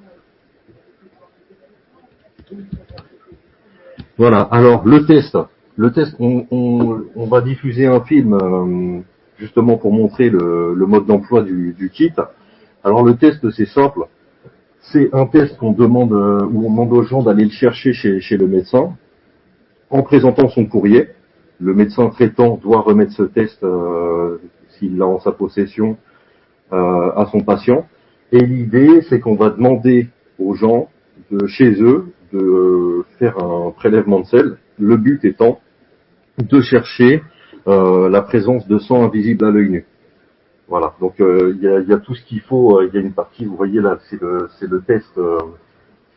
Voilà. 4.18 4.40
Alors 4.42 4.86
le 4.86 5.06
test, 5.06 5.36
le 5.76 5.92
test, 5.92 6.14
on, 6.18 6.46
on, 6.50 7.02
on 7.14 7.26
va 7.26 7.40
diffuser 7.40 7.86
un 7.86 8.00
film 8.00 8.34
euh, 8.34 9.00
justement 9.38 9.76
pour 9.76 9.92
montrer 9.92 10.30
le, 10.30 10.74
le 10.74 10.86
mode 10.86 11.06
d'emploi 11.06 11.42
du, 11.42 11.72
du 11.72 11.90
kit. 11.90 12.12
Alors 12.82 13.04
le 13.04 13.16
test, 13.16 13.48
c'est 13.50 13.66
simple. 13.66 14.06
C'est 14.92 15.14
un 15.14 15.26
test 15.26 15.56
qu'on 15.56 15.72
demande 15.72 16.12
euh, 16.12 16.44
où 16.44 16.66
on 16.66 16.70
demande 16.70 16.92
aux 16.92 17.02
gens 17.02 17.22
d'aller 17.22 17.44
le 17.44 17.50
chercher 17.50 17.92
chez, 17.92 18.20
chez 18.20 18.36
le 18.36 18.46
médecin 18.46 18.96
en 19.90 20.02
présentant 20.02 20.48
son 20.48 20.66
courrier. 20.66 21.08
Le 21.60 21.74
médecin 21.74 22.08
traitant 22.10 22.56
doit 22.56 22.80
remettre 22.80 23.12
ce 23.12 23.22
test 23.22 23.62
euh, 23.62 24.38
s'il 24.70 24.96
l'a 24.98 25.06
en 25.06 25.20
sa 25.20 25.32
possession 25.32 25.96
euh, 26.72 27.12
à 27.16 27.26
son 27.30 27.40
patient. 27.40 27.86
Et 28.32 28.40
l'idée, 28.40 29.02
c'est 29.08 29.20
qu'on 29.20 29.36
va 29.36 29.50
demander 29.50 30.08
aux 30.38 30.54
gens 30.54 30.88
de 31.30 31.46
chez 31.46 31.80
eux 31.80 32.06
de 32.32 33.04
faire 33.18 33.38
un 33.38 33.70
prélèvement 33.70 34.20
de 34.20 34.26
sel. 34.26 34.56
Le 34.78 34.96
but 34.96 35.24
étant 35.24 35.60
de 36.38 36.60
chercher 36.60 37.22
euh, 37.68 38.08
la 38.08 38.22
présence 38.22 38.66
de 38.66 38.78
sang 38.78 39.04
invisible 39.04 39.44
à 39.44 39.50
l'œil 39.50 39.70
nu. 39.70 39.86
Voilà, 40.66 40.94
donc 41.00 41.20
euh, 41.20 41.54
il 41.56 41.62
y, 41.62 41.68
a, 41.68 41.80
y, 41.80 41.92
a, 41.92 41.98
tout 41.98 42.14
ce 42.14 42.24
qu'il 42.24 42.40
faut. 42.40 42.82
Il 42.82 42.94
y 42.94 42.98
a 42.98 43.00
une 43.00 43.12
partie, 43.12 43.44
vous 43.44 43.56
voyez 43.56 43.80
là, 43.80 43.98
c'est 44.08 44.20
le, 44.20 44.48
c'est 44.58 44.68
le 44.68 44.80
test 44.82 45.16
euh, 45.18 45.38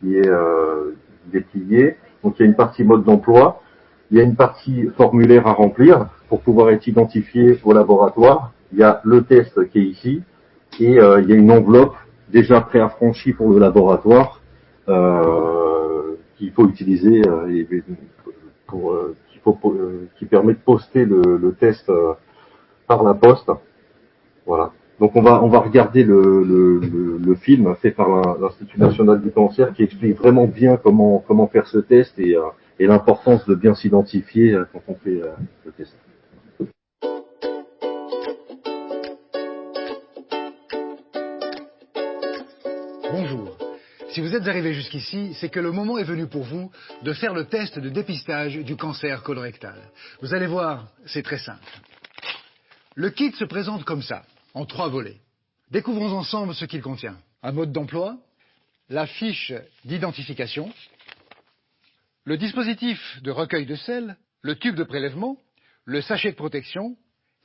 qui 0.00 0.16
est 0.16 0.28
euh, 0.28 0.94
déplié. 1.26 1.96
Donc 2.24 2.34
il 2.38 2.42
y 2.42 2.46
a 2.46 2.48
une 2.48 2.56
partie 2.56 2.82
mode 2.82 3.04
d'emploi, 3.04 3.62
il 4.10 4.18
y 4.18 4.20
a 4.20 4.24
une 4.24 4.36
partie 4.36 4.88
formulaire 4.96 5.46
à 5.46 5.52
remplir 5.52 6.08
pour 6.28 6.40
pouvoir 6.40 6.70
être 6.70 6.86
identifié 6.86 7.58
au 7.64 7.72
laboratoire. 7.72 8.52
Il 8.72 8.78
y 8.78 8.82
a 8.82 9.00
le 9.04 9.22
test 9.22 9.68
qui 9.70 9.78
est 9.78 9.84
ici 9.84 10.22
et 10.80 10.92
il 10.92 11.26
y 11.28 11.32
a 11.32 11.36
une 11.36 11.50
enveloppe 11.50 11.94
déjà 12.30 12.60
préaffranchie 12.60 13.32
pour 13.32 13.50
le 13.50 13.58
laboratoire 13.58 14.40
qu'il 16.36 16.52
faut 16.52 16.68
utiliser 16.68 17.22
et, 17.50 17.82
pour, 18.66 18.94
qu'il 19.30 19.40
faut, 19.40 19.58
qui 20.18 20.26
permet 20.26 20.54
de 20.54 20.58
poster 20.58 21.04
le, 21.04 21.36
le 21.36 21.52
test 21.52 21.90
par 22.86 23.02
la 23.02 23.14
poste. 23.14 23.50
Voilà. 24.46 24.72
Donc 25.00 25.14
on 25.14 25.22
va 25.22 25.42
on 25.44 25.48
va 25.48 25.60
regarder 25.60 26.02
le, 26.02 26.42
le, 26.42 26.80
le, 26.80 27.18
le 27.18 27.34
film 27.36 27.74
fait 27.76 27.92
par 27.92 28.38
l'Institut 28.40 28.80
national 28.80 29.20
du 29.20 29.30
cancer 29.30 29.72
qui 29.72 29.84
explique 29.84 30.16
vraiment 30.16 30.46
bien 30.46 30.76
comment 30.76 31.22
comment 31.26 31.46
faire 31.46 31.68
ce 31.68 31.78
test 31.78 32.18
et, 32.18 32.36
euh, 32.36 32.42
et 32.78 32.86
l'importance 32.86 33.44
de 33.46 33.54
bien 33.54 33.74
s'identifier 33.74 34.52
euh, 34.52 34.64
quand 34.72 34.82
on 34.88 34.94
fait 34.94 35.20
euh, 35.22 35.32
le 35.64 35.72
test. 35.72 35.96
Bonjour. 43.10 43.56
Si 44.10 44.20
vous 44.20 44.34
êtes 44.34 44.46
arrivé 44.46 44.72
jusqu'ici, 44.74 45.34
c'est 45.34 45.48
que 45.48 45.60
le 45.60 45.72
moment 45.72 45.98
est 45.98 46.04
venu 46.04 46.26
pour 46.26 46.44
vous 46.44 46.70
de 47.02 47.12
faire 47.12 47.34
le 47.34 47.44
test 47.44 47.78
de 47.78 47.88
dépistage 47.88 48.56
du 48.56 48.76
cancer 48.76 49.22
colorectal. 49.22 49.76
Vous 50.22 50.34
allez 50.34 50.46
voir, 50.46 50.88
c'est 51.06 51.22
très 51.22 51.38
simple. 51.38 51.62
Le 52.94 53.10
kit 53.10 53.32
se 53.32 53.44
présente 53.44 53.84
comme 53.84 54.02
ça 54.02 54.24
en 54.54 54.64
trois 54.64 54.88
volets. 54.88 55.18
Découvrons 55.70 56.12
ensemble 56.12 56.54
ce 56.54 56.64
qu'il 56.64 56.80
contient. 56.80 57.16
Un 57.42 57.52
mode 57.52 57.72
d'emploi, 57.72 58.16
la 58.88 59.06
fiche 59.06 59.52
d'identification, 59.84 60.72
le 62.24 62.36
dispositif 62.36 63.00
de 63.22 63.30
recueil 63.30 63.66
de 63.66 63.74
sel, 63.74 64.16
le 64.42 64.56
tube 64.56 64.74
de 64.74 64.84
prélèvement, 64.84 65.38
le 65.84 66.00
sachet 66.00 66.30
de 66.30 66.36
protection 66.36 66.96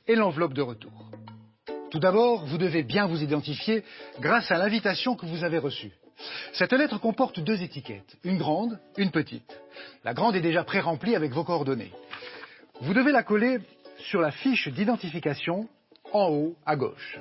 et 0.06 0.14
l'enveloppe 0.14 0.54
de 0.54 0.62
retour. 0.62 1.10
Tout 1.90 1.98
d'abord, 1.98 2.44
vous 2.46 2.58
devez 2.58 2.82
bien 2.82 3.06
vous 3.06 3.22
identifier 3.22 3.84
grâce 4.20 4.50
à 4.50 4.58
l'invitation 4.58 5.16
que 5.16 5.26
vous 5.26 5.44
avez 5.44 5.58
reçue. 5.58 5.92
Cette 6.52 6.72
lettre 6.72 6.98
comporte 6.98 7.40
deux 7.40 7.62
étiquettes, 7.62 8.16
une 8.24 8.38
grande, 8.38 8.78
une 8.96 9.10
petite. 9.10 9.58
La 10.04 10.14
grande 10.14 10.36
est 10.36 10.40
déjà 10.40 10.64
pré-remplie 10.64 11.16
avec 11.16 11.32
vos 11.32 11.44
coordonnées. 11.44 11.92
Vous 12.80 12.94
devez 12.94 13.12
la 13.12 13.22
coller 13.22 13.60
sur 13.98 14.20
la 14.20 14.30
fiche 14.30 14.68
d'identification 14.68 15.68
en 16.12 16.28
haut 16.30 16.56
à 16.66 16.76
gauche. 16.76 17.18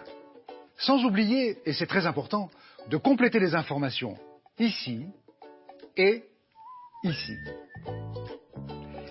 Sans 0.78 1.04
oublier, 1.06 1.58
et 1.66 1.74
c'est 1.74 1.88
très 1.88 2.06
important, 2.06 2.50
de 2.89 2.98
compléter 2.98 3.39
les 3.39 3.56
informations 3.56 4.18
ici 4.60 5.06
et 5.96 6.24
ici. 7.04 7.38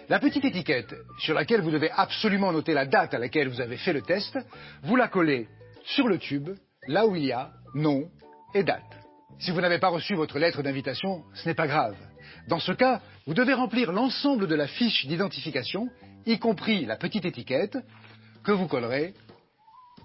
La 0.09 0.18
petite 0.18 0.44
étiquette 0.44 0.94
sur 1.20 1.35
laquelle 1.35 1.62
vous 1.62 1.70
devez 1.70 1.90
absolument 1.90 2.52
noter 2.52 2.74
la 2.74 2.87
date 2.87 3.14
à 3.14 3.18
laquelle 3.18 3.48
vous 3.48 3.61
avez 3.61 3.76
fait 3.76 3.92
le 3.92 4.02
test, 4.02 4.38
vous 4.83 4.96
la 4.96 5.09
collez 5.09 5.48
sur 5.85 6.09
le 6.09 6.18
tube, 6.18 6.50
là 6.87 7.07
où 7.07 7.16
il 7.16 7.24
y 7.24 7.33
a 7.33 7.52
nom 7.74 8.11
et 8.55 8.62
date. 8.62 8.83
Si 9.38 9.50
vous 9.50 9.61
n'avez 9.61 9.78
pas 9.78 9.88
reçu 9.88 10.14
votre 10.14 10.38
lettre 10.38 10.62
d'invitation, 10.62 11.24
ce 11.35 11.48
n'est 11.48 11.55
pas 11.55 11.66
grave. 11.66 11.96
Dans 12.48 12.61
ce 12.61 12.72
cas, 12.72 13.00
vous 13.26 13.35
devez 13.35 13.55
remplir 13.55 13.92
l'ensemble 13.92 14.46
de 14.46 14.55
la 14.55 14.66
fiche 14.66 15.07
d'identification, 15.07 15.88
y 16.26 16.38
compris 16.38 16.85
la 16.85 16.96
petite 16.96 17.24
étiquette, 17.24 17.78
que 18.44 18.52
vous 18.52 18.68
collerez 18.68 19.14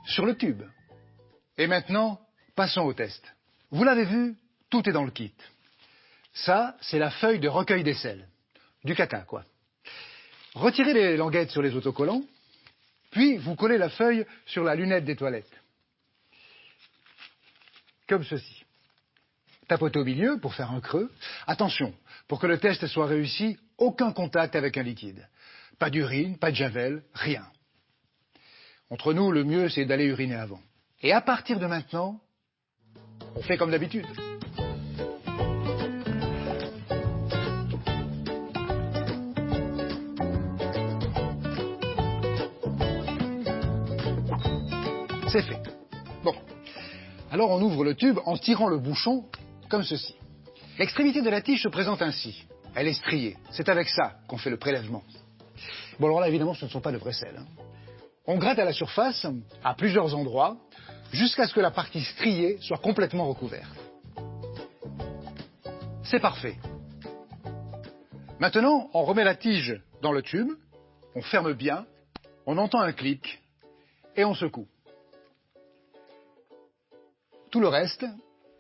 sur 0.06 0.26
le 0.26 0.36
tube. 0.36 0.64
Et 1.58 1.68
maintenant, 1.68 2.20
passons 2.56 2.82
au 2.82 2.94
test. 2.94 3.24
Vous 3.72 3.84
l'avez 3.84 4.06
vu, 4.06 4.36
tout 4.70 4.88
est 4.88 4.94
dans 4.94 5.04
le 5.04 5.12
kit. 5.12 5.34
Ça, 6.46 6.76
c'est 6.82 7.00
la 7.00 7.10
feuille 7.10 7.40
de 7.40 7.48
recueil 7.48 7.84
des 7.84 7.96
sels. 7.96 8.28
Du 8.84 8.96
caca, 8.96 9.22
quoi. 9.22 9.44
Retirez 10.54 10.94
les 10.94 11.18
languettes 11.18 11.52
sur 11.52 11.62
les 11.62 11.76
autocollants, 11.76 12.24
puis 13.12 13.38
vous 13.38 13.56
collez 13.56 13.78
la 13.78 13.90
feuille 13.90 14.26
sur 14.46 14.64
la 14.64 14.76
lunette 14.76 15.06
des 15.06 15.16
toilettes. 15.16 15.52
Comme 18.08 18.24
ceci. 18.24 18.64
Tapotez 19.68 20.00
au 20.00 20.06
milieu 20.06 20.40
pour 20.40 20.54
faire 20.54 20.72
un 20.72 20.80
creux. 20.80 21.12
Attention, 21.46 21.94
pour 22.28 22.40
que 22.40 22.48
le 22.48 22.60
test 22.60 22.86
soit 22.88 23.08
réussi, 23.08 23.58
aucun 23.78 24.14
contact 24.14 24.56
avec 24.56 24.78
un 24.78 24.84
liquide. 24.84 25.28
Pas 25.80 25.90
d'urine, 25.90 26.38
pas 26.38 26.52
de 26.52 26.56
javel, 26.56 27.04
rien. 27.14 27.46
Entre 28.90 29.14
nous, 29.14 29.32
le 29.32 29.44
mieux, 29.44 29.70
c'est 29.70 29.86
d'aller 29.86 30.06
uriner 30.06 30.36
avant. 30.36 30.62
Et 31.02 31.12
à 31.12 31.22
partir 31.22 31.60
de 31.60 31.66
maintenant, 31.66 32.20
on 33.36 33.42
fait 33.42 33.58
comme 33.58 33.72
d'habitude. 33.72 34.08
C'est 45.30 45.42
fait. 45.42 45.62
Bon. 46.24 46.34
Alors 47.32 47.52
on 47.52 47.62
ouvre 47.62 47.84
le 47.84 47.96
tube 47.96 48.18
en 48.26 48.38
tirant 48.38 48.70
le 48.70 48.80
bouchon 48.80 49.26
comme 49.70 49.84
ceci. 49.84 50.16
L'extrémité 50.80 51.22
de 51.22 51.30
la 51.30 51.42
tige 51.42 51.64
se 51.64 51.68
présente 51.68 52.02
ainsi. 52.02 52.46
Elle 52.76 52.88
est 52.88 52.94
striée. 52.94 53.36
C'est 53.52 53.68
avec 53.68 53.90
ça 53.90 54.16
qu'on 54.28 54.38
fait 54.38 54.50
le 54.50 54.58
prélèvement. 54.58 55.04
Bon 56.00 56.08
alors 56.08 56.22
là 56.22 56.30
évidemment 56.30 56.54
ce 56.54 56.64
ne 56.64 56.70
sont 56.70 56.80
pas 56.80 56.94
de 56.94 56.98
vrais 56.98 57.12
sels. 57.12 57.36
Hein. 57.38 57.46
On 58.26 58.38
gratte 58.38 58.60
à 58.60 58.66
la 58.66 58.72
surface, 58.72 59.26
à 59.64 59.74
plusieurs 59.74 60.16
endroits, 60.16 60.58
jusqu'à 61.12 61.46
ce 61.46 61.54
que 61.54 61.60
la 61.60 61.72
partie 61.72 62.02
striée 62.02 62.58
soit 62.62 62.78
complètement 62.78 63.28
recouverte. 63.28 63.76
C'est 66.04 66.20
parfait. 66.20 66.56
Maintenant, 68.40 68.90
on 68.94 69.04
remet 69.04 69.24
la 69.24 69.36
tige 69.36 69.82
dans 70.02 70.12
le 70.12 70.22
tube, 70.22 70.52
on 71.16 71.22
ferme 71.22 71.54
bien, 71.54 71.86
on 72.46 72.58
entend 72.58 72.80
un 72.80 72.94
clic 72.94 73.42
et 74.16 74.24
on 74.24 74.34
secoue. 74.34 74.68
Tout 77.52 77.60
le 77.60 77.68
reste 77.68 78.06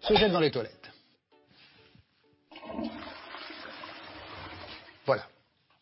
se 0.01 0.15
jette 0.15 0.31
dans 0.31 0.39
les 0.39 0.51
toilettes. 0.51 0.91
Voilà. 5.05 5.27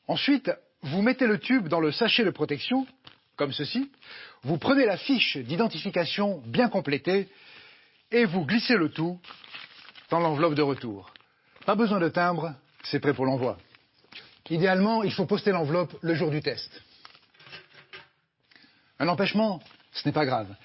Ensuite, 0.07 0.51
vous 0.81 1.01
mettez 1.01 1.27
le 1.27 1.39
tube 1.39 1.67
dans 1.67 1.79
le 1.79 1.91
sachet 1.91 2.23
de 2.23 2.29
protection 2.29 2.85
comme 3.35 3.51
ceci, 3.51 3.91
vous 4.43 4.57
prenez 4.57 4.85
la 4.85 4.97
fiche 4.97 5.37
d'identification 5.37 6.41
bien 6.45 6.69
complétée 6.69 7.27
et 8.11 8.25
vous 8.25 8.45
glissez 8.45 8.75
le 8.75 8.89
tout 8.89 9.19
dans 10.09 10.19
l'enveloppe 10.19 10.55
de 10.55 10.61
retour. 10.61 11.11
Pas 11.65 11.75
besoin 11.75 11.99
de 11.99 12.09
timbre, 12.09 12.53
c'est 12.83 12.99
prêt 12.99 13.13
pour 13.13 13.25
l'envoi. 13.25 13.57
Idéalement, 14.49 15.03
il 15.03 15.11
faut 15.11 15.25
poster 15.25 15.51
l'enveloppe 15.51 15.95
le 16.01 16.13
jour 16.13 16.29
du 16.29 16.41
test. 16.41 16.69
Un 18.99 19.07
empêchement, 19.07 19.61
ce 19.91 20.07
n'est 20.07 20.13
pas 20.13 20.25
grave. 20.25 20.55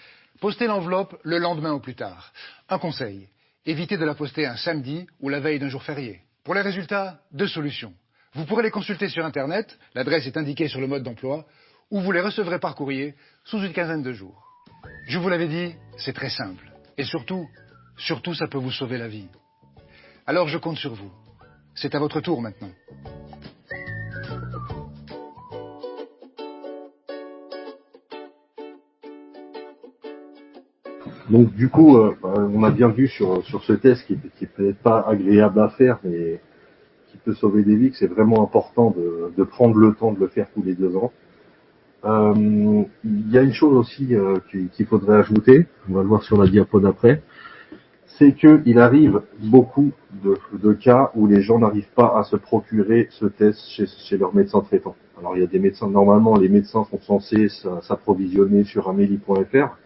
Postez 0.41 0.67
l'enveloppe 0.67 1.17
le 1.23 1.39
lendemain 1.39 1.75
ou 1.75 1.81
plus 1.81 1.95
tard. 1.95 2.33
Un 2.71 2.79
conseil, 2.79 3.29
évitez 3.67 3.99
de 3.99 4.05
la 4.07 4.15
poster 4.15 4.47
un 4.47 4.57
samedi 4.57 5.07
ou 5.21 5.29
la 5.29 5.39
veille 5.39 5.59
d'un 5.59 5.69
jour 5.69 5.83
férié. 5.83 6.23
Pour 6.45 6.55
les 6.55 6.63
résultats, 6.63 7.21
deux 7.31 7.47
solutions. 7.47 7.93
Vous 8.33 8.47
pourrez 8.47 8.63
les 8.63 8.71
consulter 8.71 9.09
sur 9.09 9.25
Internet, 9.25 9.79
l'adresse 9.95 10.27
est 10.27 10.39
indiquée 10.39 10.69
sur 10.69 10.81
le 10.81 10.87
mode 10.87 11.03
d'emploi, 11.03 11.47
ou 11.91 12.01
vous 12.01 12.13
les 12.13 12.23
recevrez 12.23 12.59
par 12.59 12.75
courrier 12.75 13.15
sous 13.45 13.59
une 13.59 13.75
quinzaine 13.75 14.03
de 14.03 14.13
jours. 14.13 14.43
Je 15.09 15.19
vous 15.19 15.29
l'avais 15.29 15.49
dit, 15.49 15.75
c'est 15.99 16.15
très 16.15 16.31
simple. 16.31 16.73
Et 16.97 17.05
surtout, 17.05 17.47
surtout, 17.99 18.33
ça 18.33 18.47
peut 18.47 18.59
vous 18.59 18.73
sauver 18.73 18.97
la 18.97 19.09
vie. 19.09 19.29
Alors 20.27 20.49
je 20.49 20.57
compte 20.57 20.79
sur 20.79 20.95
vous. 20.95 21.13
C'est 21.75 21.95
à 21.95 21.99
votre 21.99 22.21
tour 22.21 22.41
maintenant. 22.41 22.71
Donc 31.31 31.55
du 31.55 31.69
coup, 31.69 31.97
euh, 31.97 32.15
on 32.25 32.65
a 32.65 32.71
bien 32.71 32.89
vu 32.89 33.07
sur, 33.07 33.45
ce 33.45 33.73
test 33.73 34.05
qui, 34.07 34.19
qui 34.37 34.47
peut 34.47 34.69
être 34.71 34.79
pas 34.79 35.05
agréable 35.09 35.61
à 35.61 35.69
faire, 35.69 35.99
mais 36.03 36.41
qui 37.11 37.19
peut 37.19 37.35
sauver 37.35 37.63
des 37.63 37.77
vies, 37.77 37.91
que 37.91 37.97
c'est 37.97 38.09
vraiment 38.09 38.43
important 38.43 38.95
de, 39.37 39.45
prendre 39.45 39.77
le 39.77 39.95
temps 39.95 40.13
de 40.13 40.19
le 40.19 40.27
faire 40.27 40.49
tous 40.53 40.63
les 40.63 40.75
deux 40.75 40.97
ans. 40.97 41.13
Euh, 42.05 42.83
il 43.05 43.31
y 43.31 43.39
a 43.39 43.43
une 43.43 43.53
chose 43.53 43.77
aussi 43.77 44.15
euh, 44.15 44.39
qu'il 44.51 44.87
faudrait 44.87 45.19
ajouter, 45.19 45.67
on 45.89 45.95
va 45.95 46.03
le 46.03 46.09
voir 46.09 46.23
sur 46.23 46.37
la 46.37 46.49
diapo 46.49 46.81
d'après, 46.81 47.23
c'est 48.19 48.35
qu'il 48.35 48.79
arrive 48.79 49.21
beaucoup 49.39 49.93
de, 50.25 50.37
de, 50.59 50.73
cas 50.73 51.11
où 51.15 51.27
les 51.27 51.43
gens 51.43 51.59
n'arrivent 51.59 51.93
pas 51.95 52.19
à 52.19 52.25
se 52.25 52.37
procurer 52.37 53.07
ce 53.11 53.27
test 53.27 53.61
chez, 53.69 53.87
chez 53.87 54.19
leur 54.19 54.35
médecin 54.35 54.61
traitant. 54.61 54.97
Alors 55.19 55.37
il 55.37 55.41
y 55.41 55.45
a 55.45 55.47
des 55.47 55.59
médecins, 55.59 55.89
normalement 55.89 56.37
les 56.37 56.49
médecins 56.49 56.85
sont 56.91 57.01
censés 57.01 57.49
s'approvisionner 57.83 58.65
sur 58.65 58.89
amélie.fr, 58.89 59.77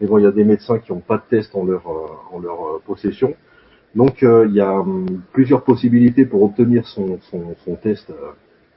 mais 0.00 0.06
bon, 0.06 0.18
il 0.18 0.24
y 0.24 0.26
a 0.26 0.32
des 0.32 0.44
médecins 0.44 0.78
qui 0.78 0.92
n'ont 0.92 1.00
pas 1.00 1.16
de 1.16 1.22
test 1.28 1.54
en 1.54 1.64
leur, 1.64 1.82
en 2.32 2.40
leur 2.40 2.80
possession. 2.86 3.34
Donc 3.94 4.22
euh, 4.22 4.46
il 4.48 4.54
y 4.54 4.60
a 4.60 4.80
hum, 4.80 5.20
plusieurs 5.32 5.64
possibilités 5.64 6.24
pour 6.24 6.42
obtenir 6.42 6.86
son, 6.86 7.18
son, 7.30 7.54
son 7.64 7.74
test 7.76 8.08
euh, 8.10 8.30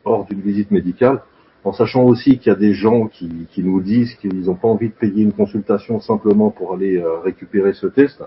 hors 0.04 0.26
d'une 0.26 0.42
visite 0.42 0.72
médicale, 0.72 1.22
en 1.64 1.72
sachant 1.72 2.04
aussi 2.04 2.38
qu'il 2.38 2.52
y 2.52 2.56
a 2.56 2.60
des 2.60 2.74
gens 2.74 3.08
qui, 3.08 3.48
qui 3.52 3.64
nous 3.64 3.80
disent 3.82 4.14
qu'ils 4.16 4.44
n'ont 4.46 4.56
pas 4.56 4.68
envie 4.68 4.90
de 4.90 4.94
payer 4.94 5.24
une 5.24 5.32
consultation 5.32 6.02
simplement 6.02 6.50
pour 6.50 6.74
aller 6.74 6.98
euh, 6.98 7.20
récupérer 7.20 7.72
ce 7.74 7.88
test. 7.88 8.22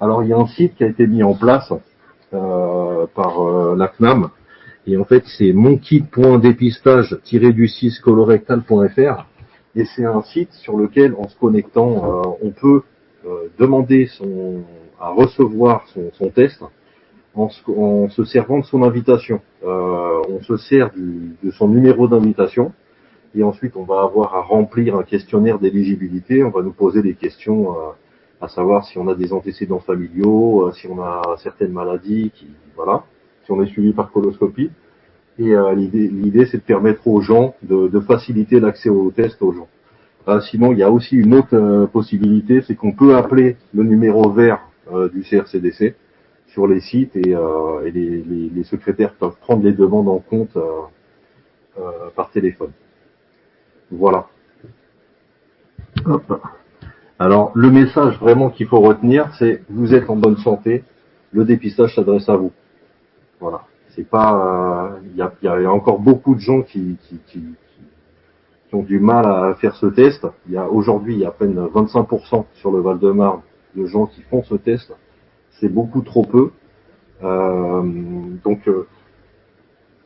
Alors 0.00 0.22
il 0.22 0.30
y 0.30 0.32
a 0.32 0.38
un 0.38 0.46
site 0.46 0.76
qui 0.76 0.84
a 0.84 0.86
été 0.86 1.06
mis 1.06 1.22
en 1.22 1.34
place 1.34 1.70
par 2.30 3.74
la 3.74 3.88
CNAM, 3.88 4.28
et 4.86 4.98
en 4.98 5.04
fait 5.04 5.24
c'est 5.38 5.54
monkit.dépistage-du6 5.54 8.02
colorectal.fr, 8.02 9.24
et 9.78 9.84
c'est 9.84 10.04
un 10.04 10.22
site 10.22 10.52
sur 10.52 10.76
lequel 10.76 11.14
en 11.14 11.28
se 11.28 11.36
connectant 11.38 12.36
on 12.42 12.50
peut 12.50 12.82
demander 13.58 14.06
son 14.06 14.64
à 15.00 15.10
recevoir 15.10 15.86
son, 16.12 16.28
test 16.30 16.62
en 17.34 17.48
se, 17.48 18.24
servant 18.24 18.58
de 18.58 18.64
son 18.64 18.82
invitation. 18.82 19.40
Euh, 19.64 20.22
on 20.28 20.42
se 20.42 20.56
sert 20.56 20.90
de 20.94 21.50
son 21.52 21.68
numéro 21.68 22.08
d'invitation 22.08 22.72
et 23.34 23.42
ensuite 23.42 23.76
on 23.76 23.84
va 23.84 24.02
avoir 24.02 24.34
à 24.34 24.42
remplir 24.42 24.96
un 24.96 25.04
questionnaire 25.04 25.58
d'éligibilité. 25.58 26.42
On 26.42 26.50
va 26.50 26.62
nous 26.62 26.72
poser 26.72 27.02
des 27.02 27.14
questions, 27.14 27.72
euh, 27.72 27.90
à 28.40 28.48
savoir 28.48 28.84
si 28.84 28.98
on 28.98 29.08
a 29.08 29.14
des 29.14 29.32
antécédents 29.32 29.80
familiaux, 29.80 30.66
euh, 30.66 30.72
si 30.72 30.88
on 30.88 31.00
a 31.00 31.36
certaines 31.38 31.72
maladies, 31.72 32.32
qui, 32.34 32.48
voilà, 32.74 33.04
si 33.44 33.52
on 33.52 33.62
est 33.62 33.66
suivi 33.66 33.92
par 33.92 34.10
coloscopie. 34.10 34.70
Et 35.38 35.54
euh, 35.54 35.74
l'idée, 35.74 36.46
c'est 36.46 36.58
de 36.58 36.62
permettre 36.62 37.06
aux 37.06 37.20
gens 37.20 37.54
de, 37.62 37.88
de 37.88 38.00
faciliter 38.00 38.58
l'accès 38.58 38.88
au 38.88 39.10
test 39.10 39.40
aux 39.40 39.52
gens. 39.52 39.68
Euh, 40.28 40.40
sinon, 40.40 40.72
il 40.72 40.78
y 40.78 40.82
a 40.82 40.90
aussi 40.90 41.16
une 41.16 41.34
autre 41.34 41.54
euh, 41.56 41.86
possibilité, 41.86 42.60
c'est 42.60 42.74
qu'on 42.74 42.92
peut 42.92 43.16
appeler 43.16 43.56
le 43.72 43.82
numéro 43.82 44.30
vert 44.30 44.60
euh, 44.92 45.08
du 45.08 45.22
CRCDC 45.22 45.94
sur 46.48 46.66
les 46.66 46.80
sites 46.80 47.16
et, 47.16 47.30
et 47.30 47.90
les, 47.90 48.22
les, 48.22 48.48
les, 48.48 48.64
secrétaires 48.64 49.12
peuvent 49.14 49.36
prendre 49.40 49.62
les 49.62 49.72
demandes 49.72 50.08
en 50.08 50.18
compte 50.18 50.56
par 52.16 52.30
téléphone. 52.30 52.70
Voilà. 53.90 54.28
Hop. 56.06 56.40
Alors 57.18 57.52
le 57.54 57.70
message 57.70 58.18
vraiment 58.18 58.48
qu'il 58.48 58.66
faut 58.66 58.80
retenir, 58.80 59.30
c'est 59.38 59.62
vous 59.68 59.92
êtes 59.92 60.08
en 60.08 60.16
bonne 60.16 60.38
santé, 60.38 60.84
le 61.32 61.44
dépistage 61.44 61.94
s'adresse 61.94 62.30
à 62.30 62.36
vous. 62.36 62.52
Voilà. 63.40 63.67
C'est 63.98 64.08
pas, 64.08 64.92
il 65.12 65.20
euh, 65.20 65.28
y, 65.42 65.48
a, 65.48 65.72
encore 65.72 65.98
beaucoup 65.98 66.36
de 66.36 66.40
gens 66.40 66.62
qui, 66.62 66.96
qui, 67.02 67.18
qui, 67.26 67.42
ont 68.72 68.84
du 68.84 69.00
mal 69.00 69.26
à 69.26 69.54
faire 69.54 69.74
ce 69.74 69.86
test. 69.86 70.24
Il 70.46 70.52
y 70.52 70.56
a 70.56 70.68
aujourd'hui, 70.68 71.14
il 71.14 71.20
y 71.20 71.24
a 71.24 71.30
à 71.30 71.32
peine 71.32 71.58
25% 71.58 72.44
sur 72.54 72.70
le 72.70 72.78
Val-de-Marne 72.78 73.40
de 73.74 73.86
gens 73.86 74.06
qui 74.06 74.22
font 74.22 74.44
ce 74.44 74.54
test, 74.54 74.94
c'est 75.58 75.68
beaucoup 75.68 76.02
trop 76.02 76.22
peu. 76.22 76.52
Euh, 77.24 77.82
donc 78.44 78.68
euh, 78.68 78.86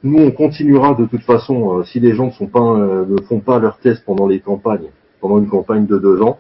nous 0.02 0.18
on 0.18 0.30
continuera 0.30 0.94
de 0.94 1.04
toute 1.04 1.24
façon 1.24 1.82
si 1.84 2.00
les 2.00 2.14
gens 2.14 2.26
ne 2.26 2.30
sont 2.30 2.46
pas 2.46 2.78
ne 2.78 3.20
font 3.28 3.40
pas 3.40 3.58
leur 3.58 3.76
test 3.76 4.06
pendant 4.06 4.26
les 4.26 4.40
campagnes, 4.40 4.88
pendant 5.20 5.36
une 5.36 5.48
campagne 5.48 5.84
de 5.84 5.98
deux 5.98 6.22
ans, 6.22 6.38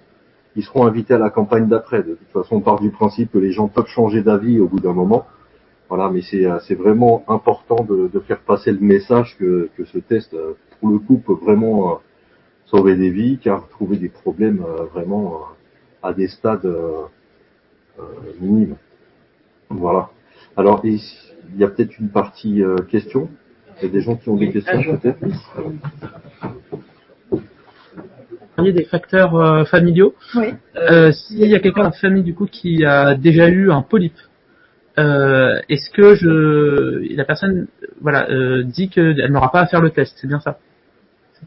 ils 0.56 0.64
seront 0.64 0.86
invités 0.86 1.12
à 1.12 1.18
la 1.18 1.28
campagne 1.28 1.68
d'après. 1.68 2.02
De 2.02 2.14
toute 2.14 2.32
façon, 2.32 2.56
on 2.56 2.60
part 2.60 2.80
du 2.80 2.90
principe 2.90 3.30
que 3.30 3.38
les 3.38 3.52
gens 3.52 3.68
peuvent 3.68 3.88
changer 3.88 4.22
d'avis 4.22 4.58
au 4.58 4.68
bout 4.68 4.80
d'un 4.80 4.94
moment. 4.94 5.26
Voilà, 5.94 6.08
mais 6.08 6.22
c'est 6.22 6.46
c'est 6.66 6.74
vraiment 6.74 7.22
important 7.28 7.84
de, 7.84 8.08
de, 8.10 8.20
faire 8.20 8.40
passer 8.40 8.72
le 8.72 8.78
message 8.80 9.36
que, 9.38 9.68
que 9.76 9.84
ce 9.84 9.98
test, 9.98 10.34
pour 10.80 10.88
le 10.88 10.98
coup, 10.98 11.18
peut 11.18 11.34
vraiment 11.34 12.00
sauver 12.64 12.96
des 12.96 13.10
vies, 13.10 13.36
car 13.36 13.68
trouver 13.68 13.98
des 13.98 14.08
problèmes 14.08 14.64
vraiment 14.94 15.42
à 16.02 16.14
des 16.14 16.28
stades 16.28 16.64
euh, 16.64 17.02
euh, 17.98 18.02
minimes. 18.40 18.76
Voilà. 19.68 20.08
Alors, 20.56 20.80
il 20.82 20.98
y 21.58 21.62
a 21.62 21.68
peut-être 21.68 21.98
une 21.98 22.08
partie 22.08 22.62
euh, 22.62 22.76
question. 22.76 23.28
Il 23.76 23.84
y 23.84 23.90
a 23.90 23.92
des 23.92 24.00
gens 24.00 24.16
qui 24.16 24.30
ont 24.30 24.36
des 24.36 24.50
questions 24.50 24.82
peut-être? 24.96 25.18
des 28.58 28.84
facteurs 28.84 29.34
euh, 29.34 29.64
familiaux. 29.64 30.14
Oui. 30.36 30.54
Euh, 30.76 31.12
S'il 31.12 31.46
y 31.46 31.54
a 31.54 31.58
quelqu'un 31.58 31.82
dans 31.82 31.88
la 31.88 31.92
famille 31.92 32.22
du 32.22 32.34
coup 32.34 32.46
qui 32.46 32.84
a 32.84 33.14
déjà 33.14 33.48
eu 33.48 33.70
un 33.70 33.82
polype, 33.82 34.18
euh, 34.98 35.58
est-ce 35.68 35.90
que 35.90 36.14
je 36.14 37.14
la 37.16 37.24
personne 37.24 37.66
voilà 38.00 38.26
dit 38.64 38.88
qu'elle 38.88 39.30
n'aura 39.30 39.50
pas 39.50 39.60
à 39.60 39.66
faire 39.66 39.80
le 39.80 39.90
test, 39.90 40.16
c'est 40.20 40.26
bien 40.26 40.40
ça? 40.40 40.58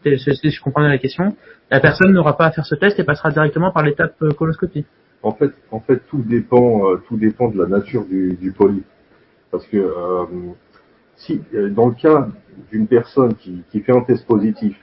Si 0.03 0.51
je 0.51 0.61
comprends 0.61 0.81
bien 0.81 0.89
la 0.89 0.97
question, 0.97 1.35
la 1.71 1.79
personne 1.79 2.11
n'aura 2.11 2.37
pas 2.37 2.45
à 2.45 2.51
faire 2.51 2.65
ce 2.65 2.75
test 2.75 2.99
et 2.99 3.03
passera 3.03 3.31
directement 3.31 3.71
par 3.71 3.83
l'étape 3.83 4.15
euh, 4.21 4.31
coloscopie. 4.31 4.85
En 5.23 5.31
fait, 5.31 5.51
en 5.71 5.79
fait, 5.79 6.01
tout 6.09 6.21
dépend, 6.21 6.91
euh, 6.91 6.97
tout 7.07 7.17
dépend 7.17 7.49
de 7.49 7.57
la 7.57 7.67
nature 7.67 8.05
du, 8.05 8.33
du 8.33 8.51
polype. 8.51 8.85
Parce 9.51 9.65
que 9.67 9.77
euh, 9.77 10.25
si, 11.15 11.41
dans 11.71 11.87
le 11.87 11.95
cas 11.95 12.27
d'une 12.71 12.87
personne 12.87 13.35
qui, 13.35 13.63
qui, 13.71 13.79
fait 13.81 13.93
un 13.93 14.01
test 14.01 14.27
positif, 14.27 14.77